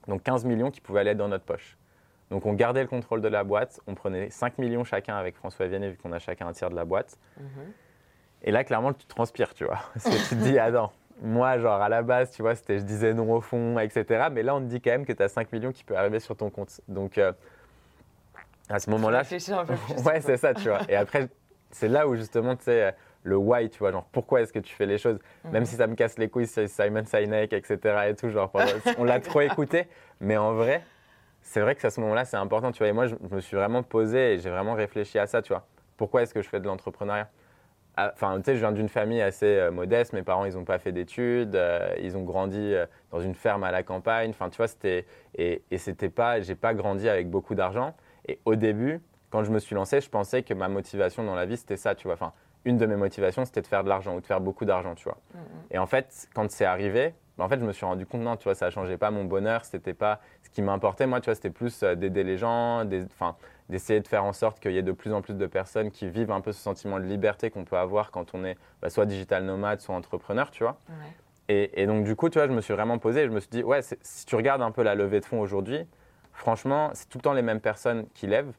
[0.07, 1.77] donc 15 millions qui pouvaient aller dans notre poche.
[2.31, 5.67] Donc on gardait le contrôle de la boîte, on prenait 5 millions chacun avec François
[5.67, 7.19] Vianney, vu qu'on a chacun un tiers de la boîte.
[7.39, 7.47] Mhm.
[8.43, 9.79] Et là, clairement, tu transpires, tu vois.
[9.95, 10.91] Parce que tu te dis, ah non,
[11.23, 14.29] moi, genre à la base, tu vois, c'était je disais non au fond, etc.
[14.31, 16.21] Mais là, on te dit quand même que tu as 5 millions qui peuvent arriver
[16.21, 16.81] sur ton compte.
[16.89, 17.33] Donc euh,
[18.69, 19.23] à ce moment-là.
[20.07, 20.81] ouais, c'est ça, tu vois.
[20.89, 21.29] Et après,
[21.71, 24.75] c'est là où justement, tu sais, le why, tu vois, genre pourquoi est-ce que tu
[24.75, 27.79] fais les choses, même si ça me casse les couilles, c'est Simon Sinek, etc.
[28.09, 28.53] et tout, genre
[28.97, 29.89] on l'a trop écouté,
[30.21, 30.83] mais en vrai,
[31.43, 32.89] c'est vrai que à ce moment-là, c'est important, tu vois.
[32.89, 35.67] Et moi, je, me suis vraiment posé et j'ai vraiment réfléchi à ça, tu vois.
[35.97, 37.29] Pourquoi est-ce que je fais de l'entrepreneuriat?
[37.99, 40.13] Enfin, tu sais, je viens d'une famille assez euh, modeste.
[40.13, 41.57] Mes parents, ils n'ont pas fait d'études.
[41.57, 44.31] Euh, ils ont grandi euh, dans une ferme à la campagne.
[44.31, 45.07] Enfin, tu vois, c'était
[45.37, 47.95] et, et c'était pas, j'ai pas grandi avec beaucoup d'argent.
[48.27, 51.47] Et au début, quand je me suis lancé, je pensais que ma motivation dans la
[51.47, 52.15] vie, c'était ça, tu vois.
[52.15, 52.33] Enfin,
[52.65, 55.05] une de mes motivations, c'était de faire de l'argent ou de faire beaucoup d'argent, tu
[55.05, 55.19] vois.
[55.35, 55.43] Mm, mm.
[55.73, 58.37] Et en fait, quand c'est arrivé, bah, en fait, je me suis rendu compte, non,
[58.37, 61.07] tu vois, ça ne changeait pas mon bonheur, c'était pas ce qui m'importait.
[61.07, 62.85] Moi, tu vois, c'était plus d'aider les gens,
[63.69, 66.09] d'essayer de faire en sorte qu'il y ait de plus en plus de personnes qui
[66.09, 69.07] vivent un peu ce sentiment de liberté qu'on peut avoir quand on est bah, soit
[69.07, 70.79] digital nomade, soit entrepreneur, tu vois.
[71.49, 73.41] Et, et, donc, du coup, tu vois, je me suis vraiment posé et je me
[73.41, 75.87] suis dit, ouais, si tu regardes un peu la levée de fonds aujourd'hui,
[76.33, 78.53] franchement, c'est tout le temps les mêmes personnes qui lèvent.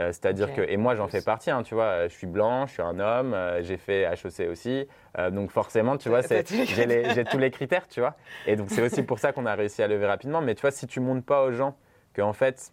[0.00, 2.66] Euh, c'est-à-dire que, et moi j'en fais partie, hein, tu vois, euh, je suis blanc,
[2.66, 4.88] je suis un homme, euh, j'ai fait HEC aussi,
[5.32, 8.16] donc forcément, tu vois, j'ai tous les critères, tu vois.
[8.46, 10.40] Et donc c'est aussi pour ça qu'on a réussi à lever rapidement.
[10.40, 11.76] Mais tu vois, si tu montres pas aux gens
[12.14, 12.72] que en fait,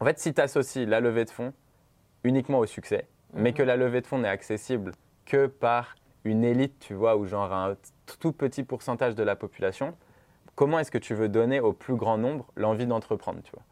[0.00, 1.52] en fait, si tu associes la levée de fonds
[2.24, 3.56] uniquement au succès, mais mhm.
[3.56, 4.92] que la levée de fonds n'est accessible
[5.26, 7.76] que par une élite, tu vois, ou genre un
[8.18, 9.94] tout petit pourcentage de la population,
[10.54, 13.62] comment est-ce que tu veux donner au plus grand nombre l'envie d'entreprendre, tu vois?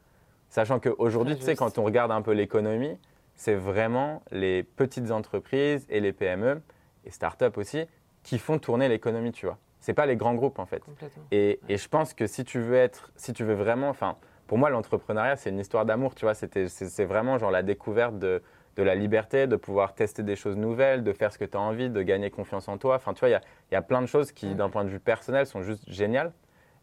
[0.51, 2.97] Sachant qu'aujourd'hui, tu sais, quand on regarde un peu l'économie,
[3.35, 6.63] c'est vraiment les petites entreprises et les PME
[7.05, 7.85] et start-up aussi
[8.23, 9.59] qui font tourner l'économie, tu vois?
[9.81, 10.83] C'est pas les grands groupes en fait.
[11.31, 14.17] Et, et, je pense que si tu veux être, si tu veux vraiment, enfin,
[14.49, 16.35] pour moi l'entrepreneuriat c'est une histoire d'amour, tu vois.
[16.35, 18.43] C'est vraiment genre la découverte de,
[18.77, 21.61] de, la liberté, de pouvoir tester des choses nouvelles, de faire ce que tu as
[21.61, 22.97] envie, de gagner confiance en toi.
[22.97, 24.89] Enfin, tu vois, il y a, y a, plein de choses qui, d'un point de
[24.89, 26.33] vue personnel, sont juste géniales.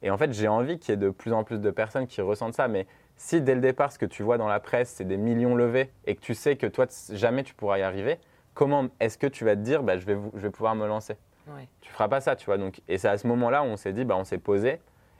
[0.04, 2.22] Et en fait, j'ai envie qu'il y ait de plus en plus de personnes qui
[2.22, 2.68] ressentent ça.
[2.68, 2.86] Mais
[3.18, 5.92] si dès le départ, ce que tu vois dans la presse, c'est des millions levés
[6.06, 8.20] et que tu sais que toi, jamais tu pourras y arriver,
[8.54, 11.16] comment est-ce que tu vas te dire, bah, je, vais, je vais pouvoir me lancer?
[11.48, 11.68] Ouais.
[11.82, 12.58] Tu feras pas ça, tu vois.
[12.58, 14.80] Donc, et c'est à ce moment-là où on s'est dit, bah, on s'est posé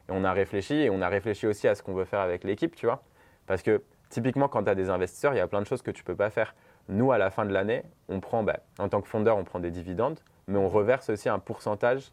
[0.10, 2.44] et on a réfléchi et on a réfléchi aussi à ce qu'on veut faire avec
[2.44, 3.02] l'équipe, tu vois.
[3.48, 5.92] Parce que typiquement, quand tu as des investisseurs, il y a plein de choses que
[5.92, 6.56] tu peux pas faire.
[6.90, 9.60] Nous, à la fin de l'année, on prend, bah, en tant que fondeur, on prend
[9.60, 12.12] des dividendes, mais on reverse aussi un pourcentage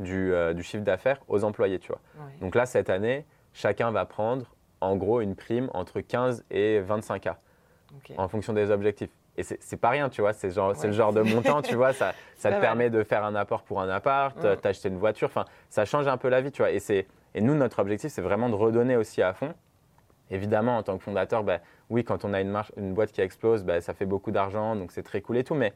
[0.00, 2.00] du, euh, du chiffre d'affaires aux employés, tu vois.
[2.40, 4.46] Donc là, cette année, chacun va prendre
[4.80, 7.28] en gros une prime entre 15 et 25 K
[8.16, 9.10] en fonction des objectifs.
[9.38, 12.52] Et c'est pas rien, tu vois, c'est le genre de montant, tu vois, ça, ça
[12.52, 14.56] te permet de faire un apport pour un appart, mm.
[14.56, 16.70] t'acheter une voiture, enfin, ça change un peu la vie, tu vois.
[16.70, 16.80] Et,
[17.34, 19.54] et nous, notre objectif, c'est vraiment de redonner aussi à fond.
[20.30, 21.58] Évidemment, en tant que fondateur, bah,
[21.90, 24.76] oui, quand on a une, marche, une boîte qui explose, bah, ça fait beaucoup d'argent,
[24.76, 25.54] donc c'est très cool et tout.
[25.54, 25.72] Mais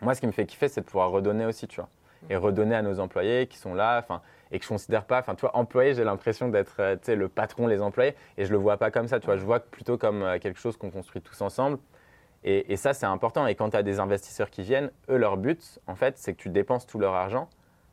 [0.00, 1.88] moi, ce qui me fait kiffer, c'est de pouvoir redonner aussi, tu vois.
[2.30, 5.34] et redonner à nos employés qui sont là, enfin, et que je considère pas, enfin,
[5.34, 8.76] tu vois, employé, j'ai l'impression d'être, euh, le patron, les employés, et je le vois
[8.76, 11.40] pas comme ça, tu vois, je vois plutôt comme euh, quelque chose qu'on construit tous
[11.40, 11.78] ensemble.
[12.44, 13.46] Et, ça, c'est important.
[13.46, 16.40] Et quand tu as des investisseurs qui viennent, eux, leur but, en fait, c'est que
[16.40, 17.48] tu dépenses tout leur argent,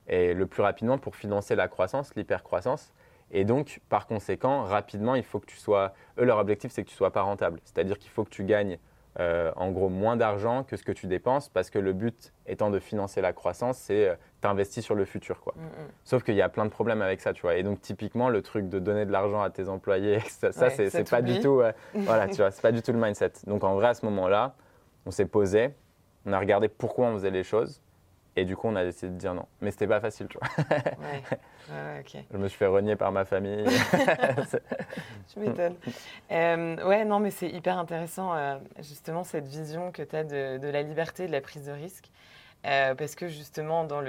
[0.08, 2.94] et le plus rapidement pour financer la croissance, l'hypercroissance.
[3.32, 5.94] Et donc, par conséquent, rapidement, il faut que tu sois.
[6.20, 7.60] Eux, leur objectif, c'est que tu sois pas rentable.
[7.64, 8.78] C'est-à-dire qu'il faut que tu gagnes
[9.20, 12.70] euh, en gros moins d'argent que ce que tu dépenses parce que le but étant
[12.70, 15.40] de financer la croissance, c'est euh, t'investir sur le futur.
[15.40, 15.54] Quoi.
[15.56, 15.88] Mm, mm.
[16.04, 17.56] Sauf qu'il y a plein de problèmes avec ça, tu vois.
[17.56, 21.22] Et donc typiquement, le truc de donner de l'argent à tes employés, ça, c'est pas
[21.22, 21.62] du tout,
[21.94, 23.32] voilà, tu vois, c'est pas du tout le mindset.
[23.48, 24.56] Donc en vrai, à ce moment-là,
[25.06, 25.70] on s'est posé,
[26.26, 27.82] on a regardé pourquoi on faisait les choses.
[28.38, 29.46] Et du coup, on a décidé de dire non.
[29.62, 30.50] Mais c'était pas facile, tu vois.
[31.00, 31.24] Ouais.
[32.32, 33.66] Je me suis fait renier par ma famille.
[35.34, 35.76] tu m'étonnes.
[36.32, 40.68] Euh, ouais, non, mais c'est hyper intéressant, euh, justement, cette vision que tu as de,
[40.68, 42.10] la liberté, de la prise de risque.
[42.66, 44.02] Euh, parce que justement, dans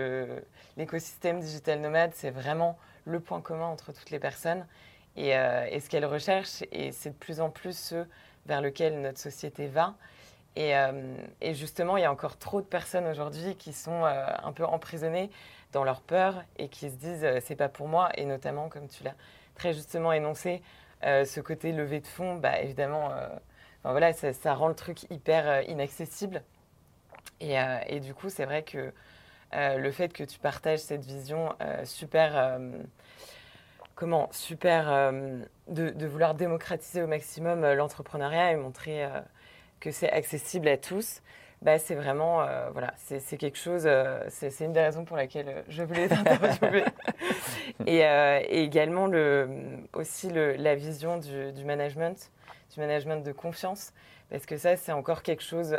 [0.76, 4.66] l'écosystème digital nomade, c'est vraiment le point commun entre toutes les personnes.
[5.16, 8.04] Et, et ce qu'elles recherchent, et c'est de plus en plus ce
[8.44, 9.94] vers lequel notre société va.
[10.56, 10.72] Et,
[11.42, 15.30] et, justement, il y a encore trop de personnes aujourd'hui qui sont un peu emprisonnées
[15.72, 18.10] dans leur peur et qui se disent euh, c'est pas pour moi.
[18.14, 19.14] Et notamment comme tu l'as
[19.54, 20.62] très justement énoncé
[21.04, 23.28] euh, ce côté levé de fonds bah évidemment euh,
[23.84, 26.42] voilà ça, rend le truc hyper inaccessible.
[27.40, 28.92] Et, du coup c'est vrai que
[29.52, 32.58] le fait que tu partages cette vision super
[33.94, 35.12] comment super
[35.68, 39.06] de, vouloir démocratiser au maximum l'entrepreneuriat et montrer
[39.86, 41.22] que c'est accessible à tous
[41.62, 45.48] bah, c'est vraiment, euh, voilà, c'est quelque chose, euh, c'est une des raisons pour laquelle
[45.48, 46.84] euh, je voulais t'interviewer.
[47.86, 49.48] et, et, également le,
[49.94, 52.30] aussi le, la vision du, du, management,
[52.74, 53.94] du management de confiance,
[54.28, 55.78] parce que ça, c'est encore quelque chose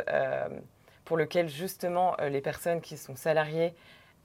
[1.04, 3.72] pour lequel justement les personnes qui sont salariées,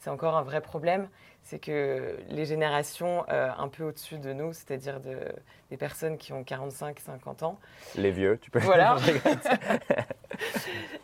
[0.04, 1.08] c'est encore un vrai problème
[1.44, 5.18] c'est que les générations euh, un peu au-dessus de nous, c'est-à-dire de,
[5.70, 7.60] des personnes qui ont 45-50 ans.
[7.96, 8.96] Les vieux, tu peux Voilà.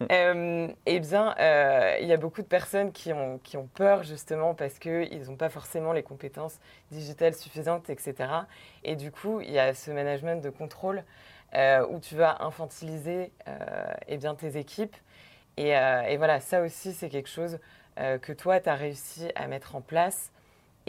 [0.11, 4.03] euh, eh bien, euh, il y a beaucoup de personnes qui ont, qui ont peur
[4.03, 6.59] justement parce qu'ils n'ont pas forcément les compétences
[6.89, 8.15] digitales suffisantes, etc.
[8.83, 11.03] Et du coup, il y a ce management de contrôle
[11.53, 13.33] euh, où tu vas infantiliser
[14.07, 14.95] eh bien, tes équipes.
[15.57, 17.59] Et, et voilà, ça aussi, c'est quelque chose
[18.21, 20.31] que toi, tu as réussi à mettre en place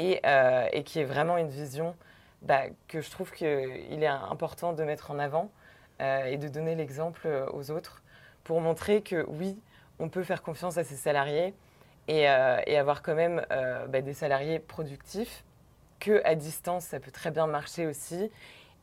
[0.01, 1.94] et, euh, qui est vraiment une vision
[2.42, 5.51] bah, que je trouve qu'il est important de mettre en avant
[6.01, 8.03] euh, et de donner l'exemple aux autres
[8.44, 9.59] pour montrer que oui,
[9.99, 11.55] on peut faire confiance à ses salariés
[12.09, 13.44] et, et avoir quand même
[13.88, 15.44] bah, des salariés productifs,
[16.01, 18.31] que à distance, ça peut très bien marcher aussi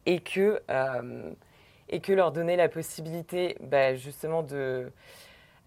[0.05, 0.61] et que,
[1.89, 4.91] et que leur donner la possibilité bah, justement de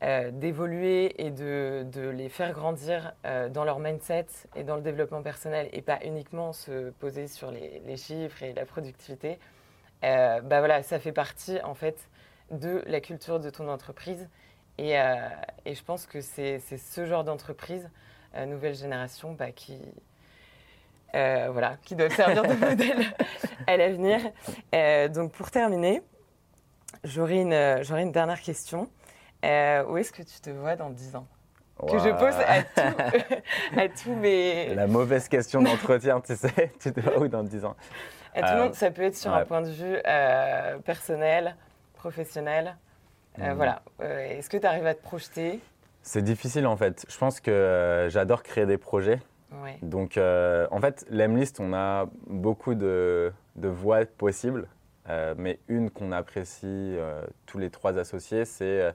[0.02, 4.80] euh, d'évoluer et de, de, les faire grandir euh, dans leur mindset et dans le
[4.80, 9.38] développement personnel et pas uniquement se poser sur les, les chiffres et la productivité,
[10.02, 12.08] euh, bah voilà, ça fait partie en fait
[12.50, 14.26] de la culture de ton entreprise.
[14.78, 14.92] Et,
[15.66, 17.90] et je pense que c'est ce genre d'entreprise,
[18.46, 19.76] nouvelle génération, bah, qui,
[21.12, 23.04] voilà, qui doit servir de modèle
[23.66, 24.20] à l'avenir.
[25.12, 26.00] donc pour terminer,
[27.04, 28.88] j'aurais une, une dernière question.
[29.44, 31.26] Euh, où est-ce que tu te vois dans 10 ans?
[31.88, 34.74] Que je pose à, tous mes.
[34.74, 36.72] La mauvaise question d'entretien, tu sais.
[36.78, 37.74] Tu te vois où dans 10 ans?
[38.34, 41.56] À tout le monde, ça peut être sur un point de vue euh, personnel,
[41.94, 42.76] professionnel.
[43.38, 43.56] Euh, mhm.
[43.56, 43.82] Voilà.
[44.00, 45.60] Est-ce que tu arrives à te projeter?
[46.02, 47.06] C'est difficile en fait.
[47.08, 49.18] Je pense que j'adore créer des projets.
[49.80, 54.68] Donc en fait, l'Emlist, on a beaucoup de, de voies possibles.
[55.38, 56.96] mais une qu'on apprécie
[57.46, 58.92] tous les trois associés, c'est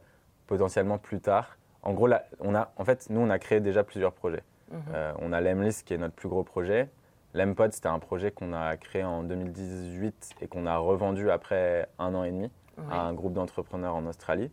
[0.48, 1.58] potentiellement plus tard.
[1.82, 4.44] En gros, là, on a, en fait, nous, on a créé déjà plusieurs projets.
[4.72, 4.80] Mhm.
[4.94, 6.90] Euh, on a l'Emlist qui est notre plus gros projet.
[7.34, 12.16] L'Empod, c'était un projet qu'on a créé en 2018 et qu'on a revendu après un
[12.16, 12.50] an et demi
[12.90, 14.52] à un groupe d'entrepreneurs en Australie.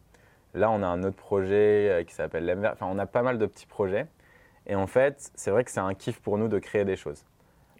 [0.55, 2.70] Là, on a un autre projet euh, qui s'appelle l'Emver.
[2.72, 4.07] Enfin, on a pas mal de petits projets.
[4.66, 7.24] Et en fait, c'est vrai que c'est un kiff pour nous de créer des choses.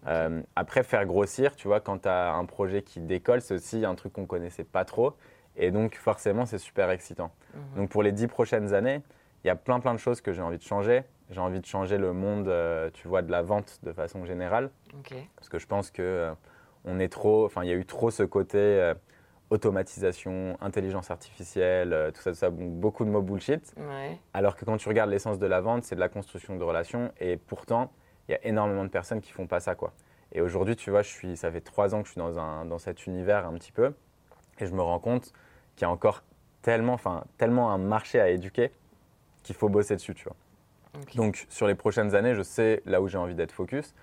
[0.07, 3.85] Euh, après, faire grossir, tu vois, quand tu as un projet qui décolle, c'est aussi
[3.85, 5.15] un truc qu'on connaissait pas trop.
[5.57, 7.31] Et donc, forcément, c'est super excitant.
[7.55, 7.61] Mhm.
[7.77, 9.03] Donc, pour les dix prochaines années,
[9.45, 11.03] il y a plein, plein de choses que j'ai envie de changer.
[11.31, 14.71] J'ai envie de changer le monde, euh, tu vois, de la vente de façon générale.
[15.37, 16.33] Parce que je pense que euh,
[16.85, 18.95] on est trop, enfin, il y a eu trop ce côté euh,
[19.51, 23.75] automatisation, intelligence artificielle, tout ça, tout ça, beaucoup de mots bullshit.
[24.33, 27.13] Alors que quand tu regardes l'essence de la vente, c'est de la construction de relations.
[27.21, 27.93] Et pourtant,
[28.29, 29.93] il y a énormément de personnes qui font pas ça, quoi.
[30.33, 32.65] Et aujourd'hui, tu vois, je suis, ça fait trois ans que je suis dans, un,
[32.65, 33.93] dans cet univers un petit peu.
[34.59, 35.33] Et je me rends compte
[35.77, 36.23] qu'il y a encore
[36.63, 38.71] tellement, enfin, tellement un marché à éduquer
[39.43, 40.37] qu'il faut bosser dessus, tu vois.
[41.15, 43.95] Donc sur les prochaines années, je sais là où j'ai envie d'être focus.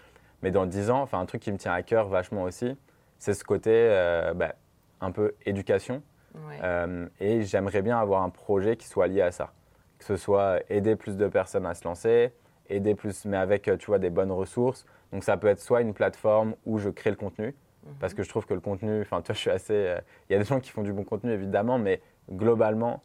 [0.41, 2.77] Mais dans 10 ans, enfin un truc qui me tient à cœur vachement aussi,
[3.19, 4.55] c'est ce côté euh, bah,
[5.01, 6.01] un peu éducation.
[6.63, 9.51] Euh, et j'aimerais bien avoir un projet qui soit lié à ça.
[9.97, 12.31] Que ce soit aider plus de personnes à se lancer,
[12.69, 14.85] aider plus, mais avec tu vois, des bonnes ressources.
[15.12, 17.55] Donc ça peut être soit une plateforme où je crée le contenu,
[17.99, 19.73] parce que je trouve que le contenu, enfin toi je suis assez...
[19.73, 19.99] Euh,
[20.30, 23.02] il y a des gens qui font du bon contenu évidemment, mais globalement,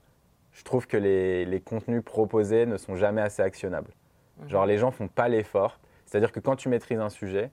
[0.53, 3.91] je trouve que les, les contenus proposés ne sont jamais assez actionnables.
[4.41, 4.49] Mhm.
[4.49, 5.79] Genre les gens font pas l'effort.
[6.07, 7.51] C'est-à-dire que quand tu maîtrises un sujet,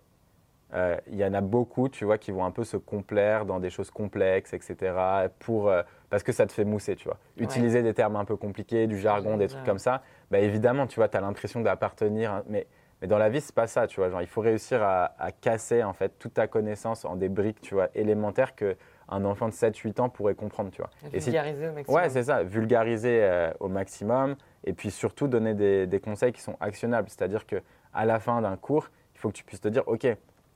[0.74, 3.60] euh, il y en a beaucoup, tu vois, qui vont un peu se complaire dans
[3.60, 4.94] des choses complexes, etc.
[5.40, 7.18] Pour, euh, parce que ça te fait mousser, tu vois.
[7.38, 10.96] Utiliser des termes un peu compliqués, du jargon, des trucs comme ça, bah, évidemment, tu
[10.96, 12.44] vois, tu as l'impression d'appartenir.
[12.48, 12.68] Mais,
[13.02, 14.10] mais dans la vie, c'est pas ça, tu vois.
[14.10, 17.62] Genre, il faut réussir à, à, casser, en fait, toute ta connaissance en des briques,
[17.62, 18.76] tu vois, élémentaires que
[19.10, 20.90] un enfant de 7-8 ans pourrait comprendre, tu vois.
[21.12, 22.02] Et vulgariser au maximum.
[22.02, 26.42] Ouais, c'est ça, vulgariser euh, au maximum et puis surtout donner des, des conseils qui
[26.42, 27.10] sont actionnables.
[27.10, 27.62] C'est-à-dire que
[27.94, 30.08] à la fin d'un cours, il faut que tu puisses te dire, OK,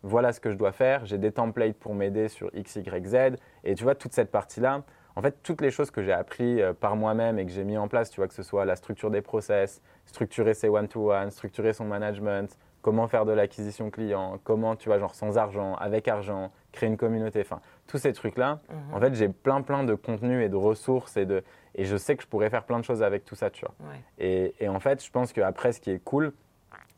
[0.04, 3.16] voilà ce que je dois faire, j'ai des templates pour m'aider sur X, Y, Z.
[3.64, 4.84] Et tu vois, toute cette partie-là,
[5.16, 7.78] en fait, toutes les choses que j'ai appris euh, par moi-même et que j'ai mis
[7.78, 11.74] en place, tu vois, que ce soit la structure des process, structurer ses one-to-one, structurer
[11.74, 16.52] son management, comment faire de l'acquisition client, comment, tu vois, genre sans argent, avec argent,
[16.72, 18.94] créer une communauté, enfin, tous ces trucs-là, mhm.
[18.94, 22.16] en fait, j'ai plein, plein de contenus et de ressources et, de, et je sais
[22.16, 23.74] que je pourrais faire plein de choses avec tout ça, tu vois.
[24.20, 26.34] Et, et, en fait, je pense qu'après, ce qui est cool,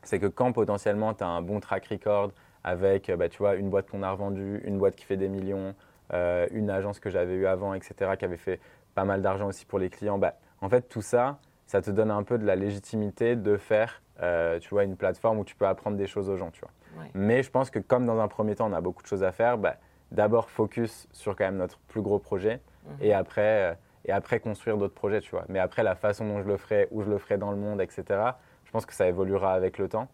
[0.04, 2.32] c'est que quand potentiellement tu as un bon track record,
[2.64, 5.30] avec, euh, bah, tu vois, une boîte qu'on a revendue, une boîte qui fait des
[5.30, 5.74] millions,
[6.14, 8.60] euh, une agence que j'avais eue avant, etc., qui avait fait
[8.96, 10.18] pas mal d'argent aussi pour les clients.
[10.18, 14.02] Bah, en fait, tout ça, ça te donne un peu de la légitimité de faire,
[14.22, 16.72] euh, tu vois, une plateforme où tu peux apprendre des choses aux gens, tu vois.
[17.14, 19.32] Mais je pense que comme dans un premier temps, on a beaucoup de choses à
[19.32, 19.76] faire, bah,
[20.12, 22.96] d'abord focus sur quand même notre plus gros projet mhm.
[23.02, 25.46] et après et après construire d'autres projets, tu vois.
[25.50, 27.82] Mais après, la façon dont je le ferai, où je le ferai dans le monde,
[27.82, 28.32] etc.,
[28.68, 30.10] je pense que ça évoluera avec le temps.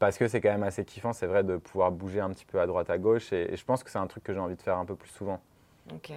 [0.00, 2.60] Parce que c'est quand même assez kiffant, c'est vrai, de pouvoir bouger un petit peu
[2.60, 3.32] à droite, à gauche.
[3.32, 5.08] Et, je pense que c'est un truc que j'ai envie de faire un peu plus
[5.10, 5.40] souvent.
[5.94, 6.12] Ok.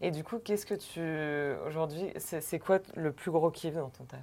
[0.00, 1.68] Et du coup, qu'est-ce que tu.
[1.68, 4.20] Aujourd'hui, c'est quoi le plus gros kiff dans ton taf?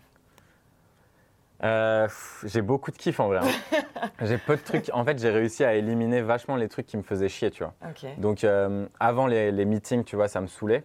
[1.64, 2.08] Euh,
[2.44, 3.40] j'ai beaucoup de kiff en vrai.
[3.44, 4.10] Hein.
[4.22, 4.90] j'ai peu de trucs.
[4.92, 7.76] En fait, j'ai réussi à éliminer vachement les trucs qui me faisaient chier, tu vois.
[8.18, 10.84] Donc, euh, avant les, les, meetings, tu vois, ça me saoulait.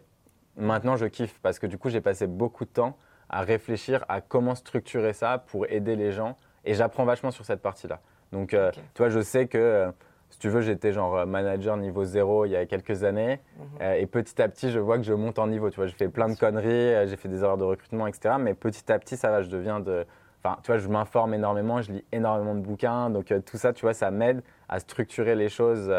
[0.57, 4.21] Maintenant, je kiffe parce que du coup, j'ai passé beaucoup de temps à réfléchir à
[4.21, 8.01] comment structurer ça pour aider les gens et j'apprends vachement sur cette partie-là.
[8.33, 9.91] Donc, euh, tu vois, je sais que, euh,
[10.31, 13.41] si tu veux, j'étais genre euh, manager niveau zéro il y a quelques années.
[13.59, 13.93] Mhm.
[13.99, 15.71] et petit à petit, je vois que je monte en niveau.
[15.71, 18.37] Tu vois, je fais plein de conneries, j'ai fait des erreurs de recrutement, etc.
[18.41, 20.05] Mais petit à petit, ça va, je deviens de.
[20.43, 23.09] Enfin, tu vois, je m'informe énormément, je lis énormément de bouquins.
[23.09, 25.91] Donc, tout ça, tu vois, ça m'aide à structurer les choses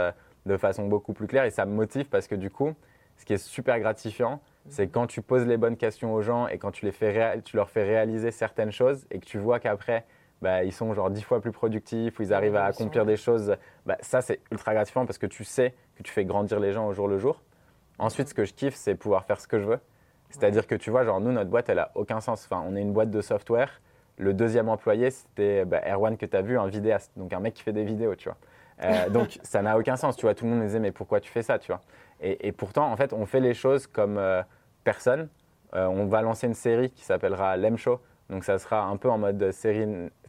[0.46, 2.76] de façon beaucoup plus claire et ça me motive parce que du coup,
[3.18, 4.40] ce qui est super gratifiant.
[4.70, 7.56] C'est quand tu poses les bonnes questions aux gens et quand tu, les fais tu
[7.56, 10.06] leur fais réaliser certaines choses et que tu vois qu'après,
[10.42, 13.56] bah, ils sont genre dix fois plus productifs, ou ils arrivent à accomplir des choses.
[13.86, 16.88] Bah, ça, c'est ultra gratifiant parce que tu sais que tu fais grandir les gens
[16.88, 17.42] au jour le jour.
[18.00, 19.80] Ensuite, ce que je kiffe, c'est pouvoir faire ce que je veux.
[20.30, 22.46] C'est-à-dire que tu vois, genre nous, notre boîte, elle a aucun sens.
[22.50, 23.82] Enfin, on est une boîte de software.
[24.18, 27.54] Le deuxième employé, c'était bah, Erwan que tu as vu, un vidéaste, donc un mec
[27.54, 28.38] qui fait des vidéos, tu vois.
[28.84, 30.34] Euh, donc ça n'a aucun sens, tu vois.
[30.34, 31.82] Tout le monde me disait, mais pourquoi tu fais ça, tu vois?
[32.22, 34.42] Et, pourtant, en fait, on fait les choses comme euh,
[34.86, 35.28] personne.
[35.74, 38.00] Euh, on va lancer une série qui s'appellera Lem Show.
[38.30, 39.86] Donc ça sera un peu en mode série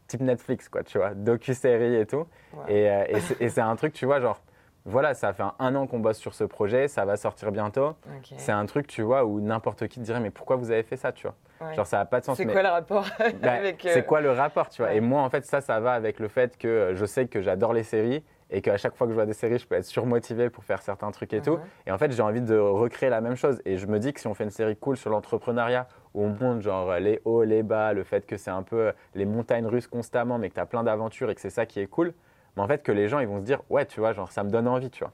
[0.06, 2.26] type Netflix, quoi, tu vois, docu-série et tout.
[2.68, 3.04] Euh,
[3.40, 4.40] et, c'est un truc, tu vois, genre,
[4.84, 7.96] voilà, ça fait un, an qu'on bosse sur ce projet, ça va sortir bientôt.
[8.36, 10.96] C'est un truc, tu vois, où n'importe qui te dirait, mais pourquoi vous avez fait
[10.96, 11.74] ça, tu vois?
[11.74, 12.36] Genre, ça n'a pas de sens.
[12.36, 13.06] C'est quoi le rapport
[13.42, 13.56] bah.
[13.80, 14.92] C'est euh, quoi le rapport, tu vois?
[14.92, 17.72] Et moi, en fait, ça, ça va avec le fait que je sais que j'adore
[17.72, 20.50] les séries et qu'à chaque fois que je vois des séries, je peux être surmotivé
[20.50, 21.58] pour faire certains trucs et tout.
[21.86, 23.60] Et en fait, j'ai envie de recréer la même chose.
[23.64, 26.28] Et je me dis que si on fait une série cool sur l'entrepreneuriat, où on
[26.28, 29.88] montre genre les hauts, les bas, le fait que c'est un peu les montagnes russes
[29.88, 32.14] constamment, mais que tu as plein d'aventures et que c'est ça qui est cool,
[32.56, 34.44] mais en fait que les gens ils vont se dire ouais, tu vois, genre ça
[34.44, 35.12] me donne envie, tu vois.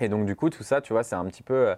[0.00, 1.74] Et donc du coup, tout ça, tu vois, c'est un petit peu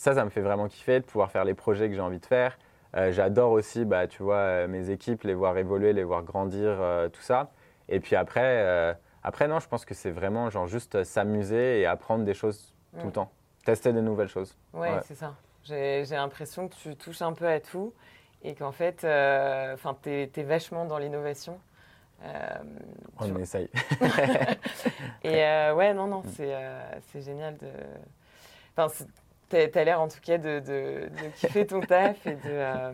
[0.00, 2.24] ça, ça me fait vraiment kiffer de pouvoir faire les projets que j'ai envie de
[2.26, 2.58] faire.
[2.96, 6.70] Euh, j'adore aussi, bah, tu vois, euh, mes équipes, les voir évoluer, les voir grandir,
[6.80, 7.50] euh, tout ça.
[7.88, 12.24] Et puis après, après, non, je pense que c'est vraiment genre juste s'amuser et apprendre
[12.24, 13.30] des choses tout le temps.
[13.64, 14.56] Tester de nouvelles choses.
[14.72, 15.34] Ouais, c'est ça.
[15.64, 17.92] J'ai l'impression que tu touches un peu à tout
[18.42, 21.60] et qu'en fait, euh, tu es, vachement dans l'innovation.
[22.24, 22.58] Euh,
[23.18, 23.68] On essaye.
[25.22, 27.68] et euh, ouais, non, non, c'est génial de.
[28.76, 29.04] Enfin,
[29.50, 32.92] tu as, l'air en tout cas de, de, de, kiffer ton taf et de.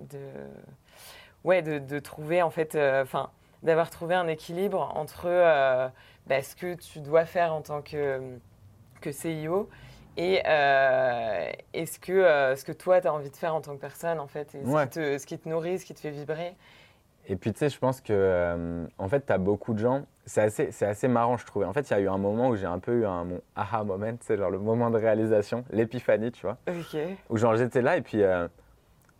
[0.00, 0.18] de
[1.44, 2.76] ouais, de, trouver en fait.
[2.76, 3.30] Enfin
[3.62, 5.88] d'avoir trouvé un équilibre entre euh,
[6.26, 8.20] bah, ce que tu dois faire en tant que,
[9.00, 9.68] que CIO
[10.16, 13.74] et, euh, ce, que, euh, ce que toi, tu as envie de faire en tant
[13.76, 16.00] que personne, en fait, et ce, qui te, ce, qui te, nourrit, ce qui te
[16.00, 16.56] fait vibrer.
[17.28, 20.06] Et puis, tu sais, je pense que, en fait, tu as beaucoup de gens.
[20.26, 21.66] C'est assez, c'est assez marrant, je trouvais.
[21.66, 23.40] En fait, il y a eu un moment où j'ai un peu eu un mon
[23.54, 26.56] aha moment, c'est genre le moment de réalisation, l'épiphanie, tu vois.
[26.68, 26.98] Ok.
[27.30, 28.22] Où genre j'étais là et puis,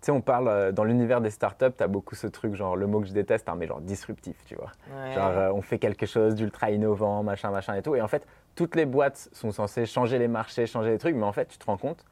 [0.00, 2.86] tu sais, on parle dans l'univers des startups, tu as beaucoup ce truc, genre le
[2.86, 4.70] mot que je déteste, hein, mais genre disruptif, tu vois.
[5.12, 7.96] Genre, on fait quelque chose d'ultra innovant, machin, machin et tout.
[7.96, 11.24] Et en fait, toutes les boîtes sont censées changer les marchés, changer les trucs, mais
[11.24, 12.04] en fait, tu te rends compte,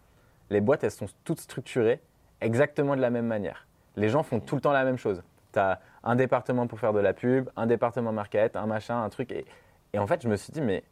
[0.51, 2.01] les boîtes, elles sont toutes structurées
[2.41, 3.67] exactement de la même manière.
[3.97, 5.23] Les gens font tout le temps la même chose.
[5.53, 9.09] Tu as un département pour faire de la pub, un département market, un machin, un
[9.09, 9.33] truc.
[9.33, 9.47] Et,
[9.99, 10.83] en fait, je me suis dit, mais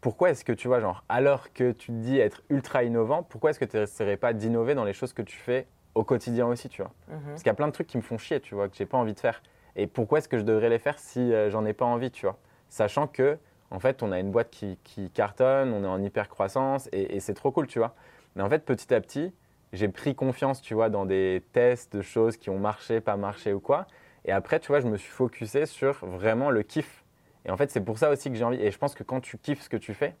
[0.00, 3.50] pourquoi est-ce que tu vois, genre, alors que tu te dis être ultra innovant, pourquoi
[3.50, 6.68] est-ce que tu n'essaierais pas d'innover dans les choses que tu fais au quotidien aussi,
[6.68, 7.20] tu vois mhm.
[7.28, 8.86] Parce qu'il y a plein de trucs qui me font chier, tu vois, que j'ai
[8.86, 9.42] pas envie de faire.
[9.76, 12.26] Et pourquoi est-ce que je devrais les faire si euh, j'en ai pas envie, tu
[12.26, 12.38] vois?
[12.68, 13.38] Sachant que,
[13.70, 14.78] en fait, on a une boîte qui,
[15.14, 17.94] cartonne, on est en hyper croissance et, et c'est trop cool, tu vois.
[18.36, 19.32] Mais en fait, petit à petit,
[19.72, 23.52] j'ai pris confiance, tu vois, dans des tests de choses qui ont marché, pas marché
[23.52, 23.86] ou quoi.
[24.24, 27.04] Et après, tu vois, je me suis focusé sur vraiment le kiff.
[27.44, 28.60] Et en fait, c'est pour ça aussi que j'ai envie.
[28.60, 30.14] Et je pense que quand tu kiffes ce que tu fais,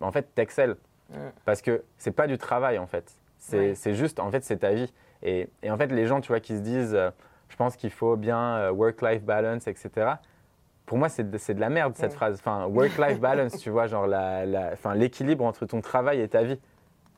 [0.00, 0.76] bah, en fait, t'excelles.
[1.10, 1.16] Mm.
[1.44, 3.12] Parce que c'est pas du travail, en fait.
[3.38, 4.90] C'est juste, en fait, c'est ta vie.
[5.24, 7.10] Et, et, en fait, les gens, tu vois, qui se disent, euh,
[7.48, 9.90] je pense qu'il faut bien euh, work-life balance, etc.
[10.86, 12.36] Pour moi, c'est de, de, la merde, cette phrase.
[12.38, 14.06] Enfin, work-life balance, tu vois, genre
[14.94, 16.60] l'équilibre entre ton travail et ta vie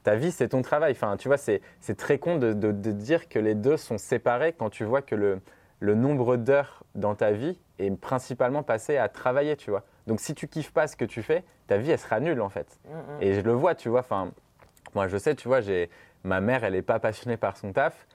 [0.07, 0.93] ta vie, c'est ton travail.
[0.93, 1.61] Enfin, tu vois, c'est
[1.97, 5.41] très con de, dire que les deux sont séparés quand tu vois que le,
[5.81, 9.83] le nombre d'heures dans ta vie est principalement passé à travailler, tu vois.
[10.07, 12.49] Donc, si tu kiffes pas ce que tu fais, ta vie, elle sera nulle, en
[12.49, 12.79] fait.
[12.85, 13.23] Mm, mm.
[13.23, 13.99] Et je le vois, tu vois.
[13.99, 14.31] Enfin,
[14.95, 15.91] moi, je sais, tu vois, j'ai
[16.27, 18.07] ma mère, elle n'est pas passionnée par son taf.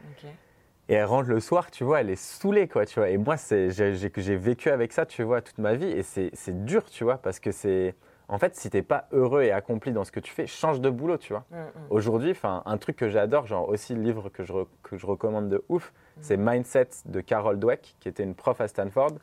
[0.89, 3.09] Et elle rentre le soir, tu vois, elle est saoulée, quoi, tu vois.
[3.09, 5.85] Et moi, j'ai vécu avec ça, tu vois, toute ma vie.
[5.85, 7.95] Et c'est dur, tu vois, parce que c'est
[8.31, 10.79] en fait, si tu n'es pas heureux et accompli dans ce que tu fais, change
[10.79, 11.43] de boulot, tu vois.
[11.51, 11.67] Mm, mm.
[11.89, 14.53] Aujourd'hui, un truc que j'adore, genre aussi le livre que je,
[14.83, 16.19] que je recommande de ouf, mm.
[16.21, 19.15] c'est Mindset de Carol Dweck, qui était une prof à Stanford,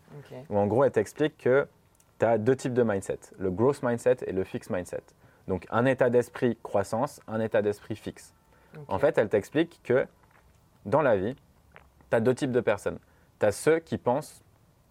[0.51, 1.67] où en gros, elle t'explique que
[2.19, 5.03] tu as deux types de mindset, le growth mindset et le fixed mindset.
[5.47, 8.35] Donc, un état d'esprit croissance, un état d'esprit fixe.
[8.89, 10.07] En fait, elle t'explique que
[10.85, 11.35] dans la vie,
[12.11, 12.99] tu as deux types de personnes.
[13.41, 14.43] Tu as ceux qui pensent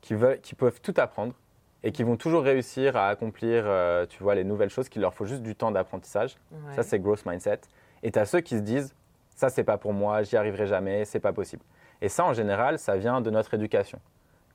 [0.02, 1.34] qu'ils qui peuvent tout apprendre
[1.84, 5.14] et qui vont toujours réussir à accomplir, euh, tu vois, les nouvelles choses, qu'il leur
[5.14, 6.36] faut juste du temps d'apprentissage.
[6.76, 7.62] Ça, c'est growth mindset.
[8.04, 8.94] Et tu as ceux qui se disent,
[9.36, 11.64] ça, c'est pas pour moi, j'y arriverai jamais, c'est pas possible.
[12.02, 14.00] Et ça, en général, ça vient de notre éducation.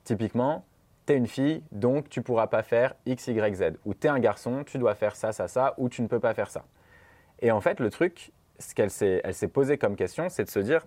[0.03, 0.65] Typiquement,
[1.05, 3.63] tu es une fille, donc tu pourras pas faire X, Y, Z.
[3.85, 6.19] Ou tu es un garçon, tu dois faire ça, ça, ça, ou tu ne peux
[6.19, 6.63] pas faire ça.
[7.41, 8.31] Et en fait, le truc,
[8.69, 10.85] ce qu'elle s'est posé comme question, c'est de se dire,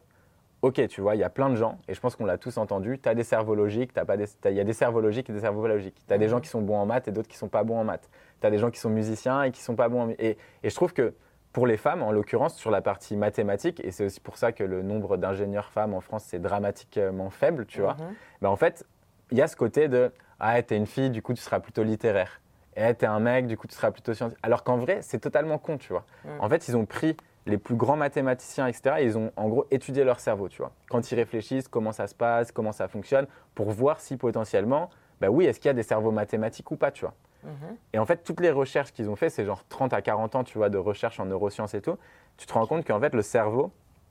[0.63, 2.57] ok, tu vois, il y a plein de gens, et je pense qu'on l'a tous
[2.57, 5.67] entendu, tu as des cerveaux logiques, il y a des cerveaux logiques et des cerveaux
[5.67, 5.97] logiques.
[6.07, 7.79] Tu as des gens qui sont bons en maths et d'autres qui sont pas bons
[7.79, 8.09] en maths.
[8.41, 10.11] Tu as des gens qui sont musiciens et qui sont pas bons en...
[10.19, 11.15] Et, et je trouve que
[11.53, 14.63] pour les femmes, en l'occurrence, sur la partie mathématique, et c'est aussi pour ça que
[14.65, 18.15] le nombre d'ingénieurs femmes en France, c'est dramatiquement faible, tu vois, mhm.
[18.43, 18.85] ben en fait,
[19.31, 21.83] il y a ce côté de «Ah, t'es une fille, du coup, tu seras plutôt
[21.83, 22.41] littéraire.
[22.77, 25.57] Et t'es un mec, du coup, tu seras plutôt scientifique.» Alors qu'en vrai, c'est totalement
[25.57, 26.05] con, tu vois.
[26.25, 26.41] Mhm.
[26.41, 27.17] En fait, ils ont pris
[27.47, 30.73] les plus grands mathématiciens, etc., ils ont en gros étudié leur cerveau, tu vois.
[30.91, 34.91] Quand ils réfléchissent, comment ça se passe, comment ça fonctionne, pour voir si potentiellement,
[35.21, 37.15] bah oui, est-ce qu'il y a des cerveaux mathématiques ou pas, tu vois.
[37.45, 37.77] Mhm.
[37.93, 40.45] Et en fait, toutes les recherches qu'ils ont fait, c'est genre 30 à 40 ans,
[40.45, 41.97] tu vois, de recherche en neurosciences et tout,
[42.37, 43.71] tu te rends compte qu'en fait, le cerveau,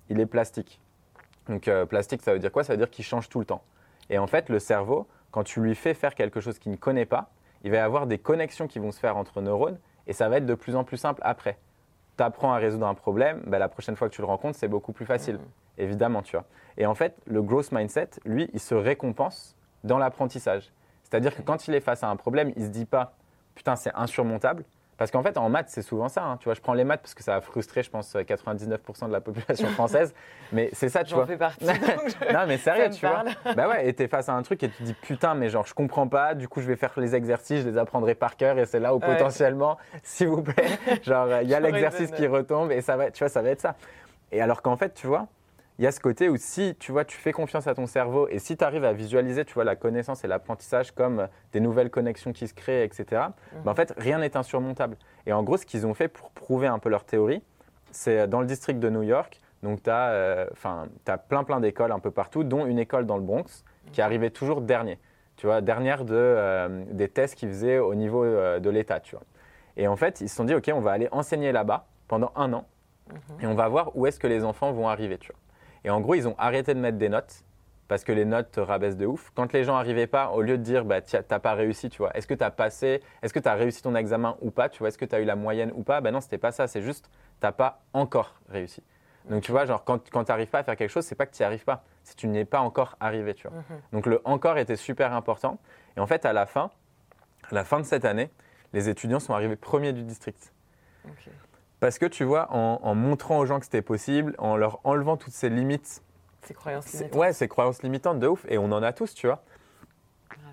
[0.10, 0.80] il est plastique.
[1.50, 2.64] Donc, euh, plastique, ça veut dire quoi?
[2.64, 3.62] Ça veut dire qu'il change tout le temps.
[4.10, 7.06] Et en fait, le cerveau, quand tu lui fais faire quelque chose qu'il ne connaît
[7.06, 7.30] pas,
[7.64, 9.78] il va y avoir des connexions qui vont se faire entre neurones
[10.08, 11.58] et ça va être de plus en plus simple après
[12.18, 14.68] tu apprends à résoudre un problème, bah, la prochaine fois que tu le rencontres, c'est
[14.68, 15.36] beaucoup plus facile.
[15.36, 15.41] Mhm.
[15.78, 16.45] Évidemment, tu vois.
[16.78, 20.72] Et en fait, le growth mindset, lui, il se récompense dans l'apprentissage.
[21.03, 23.13] C'est-à-dire que quand il est face à un problème, il ne se dit pas,
[23.53, 24.63] putain, c'est insurmontable.
[24.98, 26.24] Parce qu'en fait, en maths, c'est souvent ça.
[26.24, 26.38] Hein.
[26.38, 29.12] Tu vois, je prends les maths parce que ça a frustré, je pense, 99% de
[29.12, 30.14] la population française.
[30.54, 31.24] mais c'est ça, tu vois.
[31.24, 31.66] J'en fais partie.
[32.34, 33.24] non, mais sérieux, tu vois.
[33.56, 35.66] Bah ouais, et t'es face à un truc et tu te dis, putain, mais genre,
[35.66, 36.34] je comprends pas.
[36.34, 38.58] Du coup, je vais faire les exercices, je les apprendrai par cœur.
[38.58, 42.72] Et c'est là où potentiellement, s'il vous plaît, genre, il y a l'exercice qui retombe
[42.72, 43.76] et ça va, tu vois, ça va être ça.
[44.32, 45.28] Et alors qu'en fait, tu vois,
[45.78, 48.28] il y a ce côté où si tu vois, tu fais confiance à ton cerveau
[48.30, 51.89] et si tu arrives à visualiser, tu vois, la connaissance et l'apprentissage comme des nouvelles
[51.89, 53.05] connexions qui se créent, etc.
[53.53, 53.63] Mhm.
[53.63, 54.97] Ben, en fait, rien n'est insurmontable.
[55.26, 57.43] Et en gros, ce qu'ils ont fait pour prouver un peu leur théorie,
[57.91, 59.41] c'est dans le district de New York.
[59.63, 60.45] Donc, tu as, euh,
[61.07, 64.05] as, plein, plein d'écoles un peu partout, dont une école dans le Bronx qui mhm.
[64.05, 64.97] arrivait toujours dernier.
[65.36, 69.15] Tu vois, dernière de, euh, des tests qu'ils faisaient au niveau euh, de l'État, tu
[69.15, 69.26] vois.
[69.76, 72.53] Et en fait, ils se sont dit, OK, on va aller enseigner là-bas pendant un
[72.53, 72.65] an
[73.09, 73.41] mhm.
[73.41, 75.39] et on va voir où est-ce que les enfants vont arriver, tu vois.
[75.86, 77.44] Et en gros, ils ont arrêté de mettre des notes
[77.88, 79.32] parce que les notes te rabaissent de ouf.
[79.36, 82.00] Quand les gens n'arrivaient pas, au lieu de dire bah, tu n'as pas réussi, tu
[82.00, 84.68] vois, est-ce que tu as passé, est-ce que tu as réussi ton examen ou pas,
[84.68, 86.52] tu vois, est-ce que tu as eu la moyenne ou pas Ben non, c'était pas
[86.52, 87.10] ça, c'est juste
[87.40, 88.82] tu n'as pas encore réussi.
[89.30, 91.28] Donc tu vois, genre quand, quand tu n'arrives pas à faire quelque chose, c'est pas
[91.28, 93.58] que tu n'y arrives pas, c'est que tu n'es pas encore arrivé, tu vois.
[93.58, 93.82] Mhm.
[93.94, 95.60] Donc le encore était super important.
[95.96, 96.72] Et en fait, à la fin,
[97.52, 98.32] à la fin de cette année,
[98.74, 100.52] les étudiants sont arrivés premiers du district.
[101.08, 101.30] Ok.
[101.80, 105.17] Parce que tu vois, en, en montrant aux gens que c'était possible, en leur enlevant
[105.17, 106.01] toutes ces limites,
[106.43, 107.19] Ces croyances limitantes.
[107.19, 109.43] ouais, ces croyances limitantes de ouf, et on en a tous, tu vois.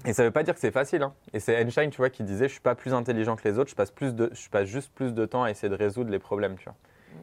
[0.04, 1.02] Et ça veut pas dire que c'est facile.
[1.02, 1.14] hein.
[1.32, 3.70] Et c'est Einstein, tu vois, qui disait Je suis pas plus intelligent que les autres,
[3.70, 6.18] je passe, plus de, je passe juste plus de temps à essayer de résoudre les
[6.18, 6.74] problèmes, tu vois.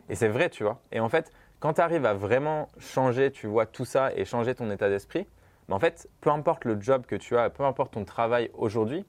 [0.08, 0.80] Et c'est vrai, tu vois.
[0.92, 4.56] Et en fait, quand tu arrives à vraiment changer, tu vois, tout ça et changer
[4.56, 5.28] ton état d'esprit,
[5.68, 9.06] ben en fait, peu importe le job que tu as, peu importe ton travail aujourd'hui,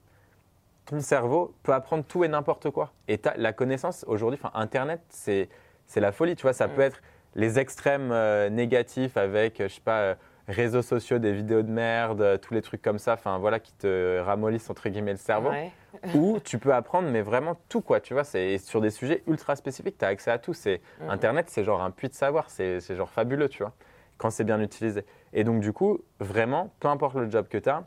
[0.85, 2.91] ton cerveau peut apprendre tout et n'importe quoi.
[3.07, 5.49] Et la connaissance aujourd'hui, enfin, Internet, c'est
[5.87, 6.53] c'est la folie, tu vois.
[6.53, 6.71] Ça Mm.
[6.71, 7.01] peut être
[7.35, 10.15] les extrêmes euh, négatifs avec, euh, je sais pas, euh,
[10.47, 13.73] réseaux sociaux, des vidéos de merde, euh, tous les trucs comme ça, enfin voilà, qui
[13.73, 15.49] te ramollissent entre guillemets le cerveau.
[15.49, 15.71] Ouais.
[16.15, 18.23] Ou tu peux apprendre, mais vraiment tout, quoi, tu vois.
[18.23, 20.53] C'est sur des sujets ultra spécifiques, tu as accès à tout.
[20.53, 21.09] C'est Mhm.
[21.09, 23.73] Internet, c'est genre un puits de savoir, c'est c'est genre fabuleux, tu vois,
[24.17, 25.05] quand c'est bien utilisé.
[25.33, 27.83] Et donc, du coup, vraiment, peu importe le job que tu as,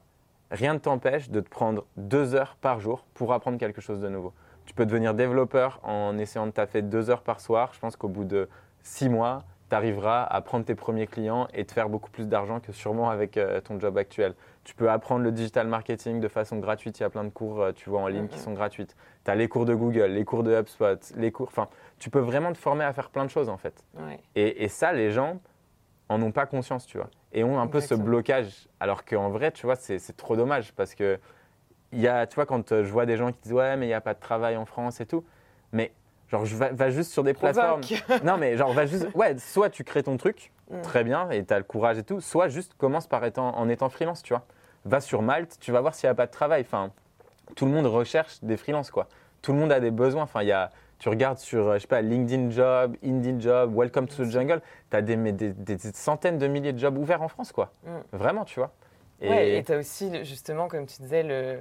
[0.55, 4.09] rien ne t'empêche de te prendre deux heures par jour pour apprendre quelque chose de
[4.09, 4.33] nouveau.
[4.67, 7.71] Tu peux devenir développeur en essayant de taffer deux heures par soir.
[7.75, 8.49] Je pense qu'au bout de
[8.83, 12.61] six mois, tu arriveras à prendre tes premiers clients et te faire beaucoup plus d'argent
[12.61, 14.35] que sûrement avec euh, ton job actuel.
[14.63, 16.99] Tu peux apprendre le digital marketing de façon gratuite.
[16.99, 18.43] Il y a plein de cours, euh, tu vois, en ligne qui Mhm.
[18.45, 18.97] sont gratuites.
[19.25, 21.49] Tu as les cours de Google, les cours de HubSpot, les cours.
[21.49, 23.85] Enfin, tu peux vraiment te former à faire plein de choses, en fait.
[23.99, 24.21] Ouais.
[24.35, 25.41] Et, et ça, les gens
[26.09, 27.09] en ont pas conscience, tu vois.
[27.35, 28.69] Et ont un peu ce blocage.
[28.81, 31.19] Alors qu'en vrai, tu vois, c'est trop dommage parce que,
[31.93, 33.87] il y a, tu vois, quand euh, je vois des gens qui disent Ouais, mais
[33.87, 35.25] il n'y a pas de travail en France et tout.
[35.73, 35.93] Mais,
[36.29, 37.83] genre, je va, va juste sur des plateformes.
[38.25, 39.09] Non, mais genre, va juste.
[39.15, 40.81] Ouais, soit tu crées ton truc, Mm.
[40.81, 42.21] très bien, et tu as le courage et tout.
[42.21, 44.45] Soit juste commence par étant, en étant freelance, tu vois.
[44.87, 46.63] Va sur Malte, tu vas voir s'il n'y a pas de travail.
[46.63, 46.91] Enfin,
[47.55, 49.09] tout le monde recherche des freelances, quoi.
[49.43, 50.23] Tout le monde a des besoins.
[50.23, 50.71] Enfin, il y a.
[51.05, 54.63] Tu regardes sur, euh, je sais pas, LinkedIn Job, Indeed Job, Welcome to the Jungle,
[54.91, 57.75] tu as des, des- des- centaines de milliers de jobs ouverts en France, quoi.
[57.85, 58.17] Mm.
[58.17, 58.73] Vraiment, tu vois.
[59.21, 61.59] Et, Ouais, et tu as aussi, justement, comme tu disais, le...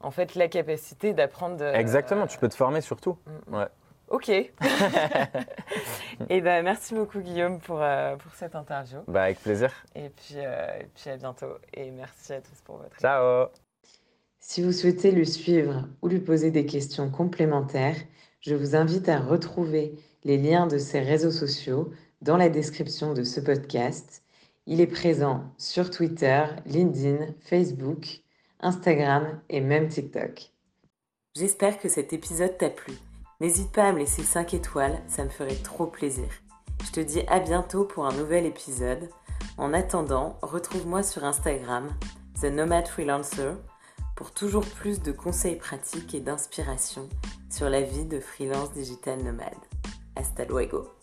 [0.00, 1.56] en fait, la capacité d'apprendre.
[1.56, 3.16] de- Exactement, tu peux te former sur tout.
[3.48, 3.54] Mm.
[3.56, 3.66] Ouais.
[4.08, 4.28] Ok.
[6.28, 8.98] et ben, merci beaucoup, Guillaume, pour, euh, pour cette interview.
[9.08, 9.72] Bah, avec plaisir.
[9.94, 11.54] Et puis, euh, et puis à bientôt.
[11.72, 13.00] Et merci à tous pour votre écoute.
[13.00, 13.46] Ciao
[14.38, 17.96] Si vous souhaitez le suivre ou lui poser des questions complémentaires,
[18.42, 23.22] je vous invite à retrouver les liens de ses réseaux sociaux dans la description de
[23.22, 24.22] ce podcast.
[24.66, 28.20] Il est présent sur Twitter, LinkedIn, Facebook,
[28.60, 30.50] Instagram et même TikTok.
[31.36, 32.94] J'espère que cet épisode t'a plu.
[33.40, 36.28] N'hésite pas à me laisser 5 étoiles, ça me ferait trop plaisir.
[36.84, 39.08] Je te dis à bientôt pour un nouvel épisode.
[39.56, 41.88] En attendant, retrouve-moi sur Instagram,
[42.40, 43.54] The Nomad Freelancer,
[44.16, 47.08] pour toujours plus de conseils pratiques et d'inspiration
[47.50, 49.54] sur la vie de freelance digital nomade.
[50.16, 51.01] Hasta luego.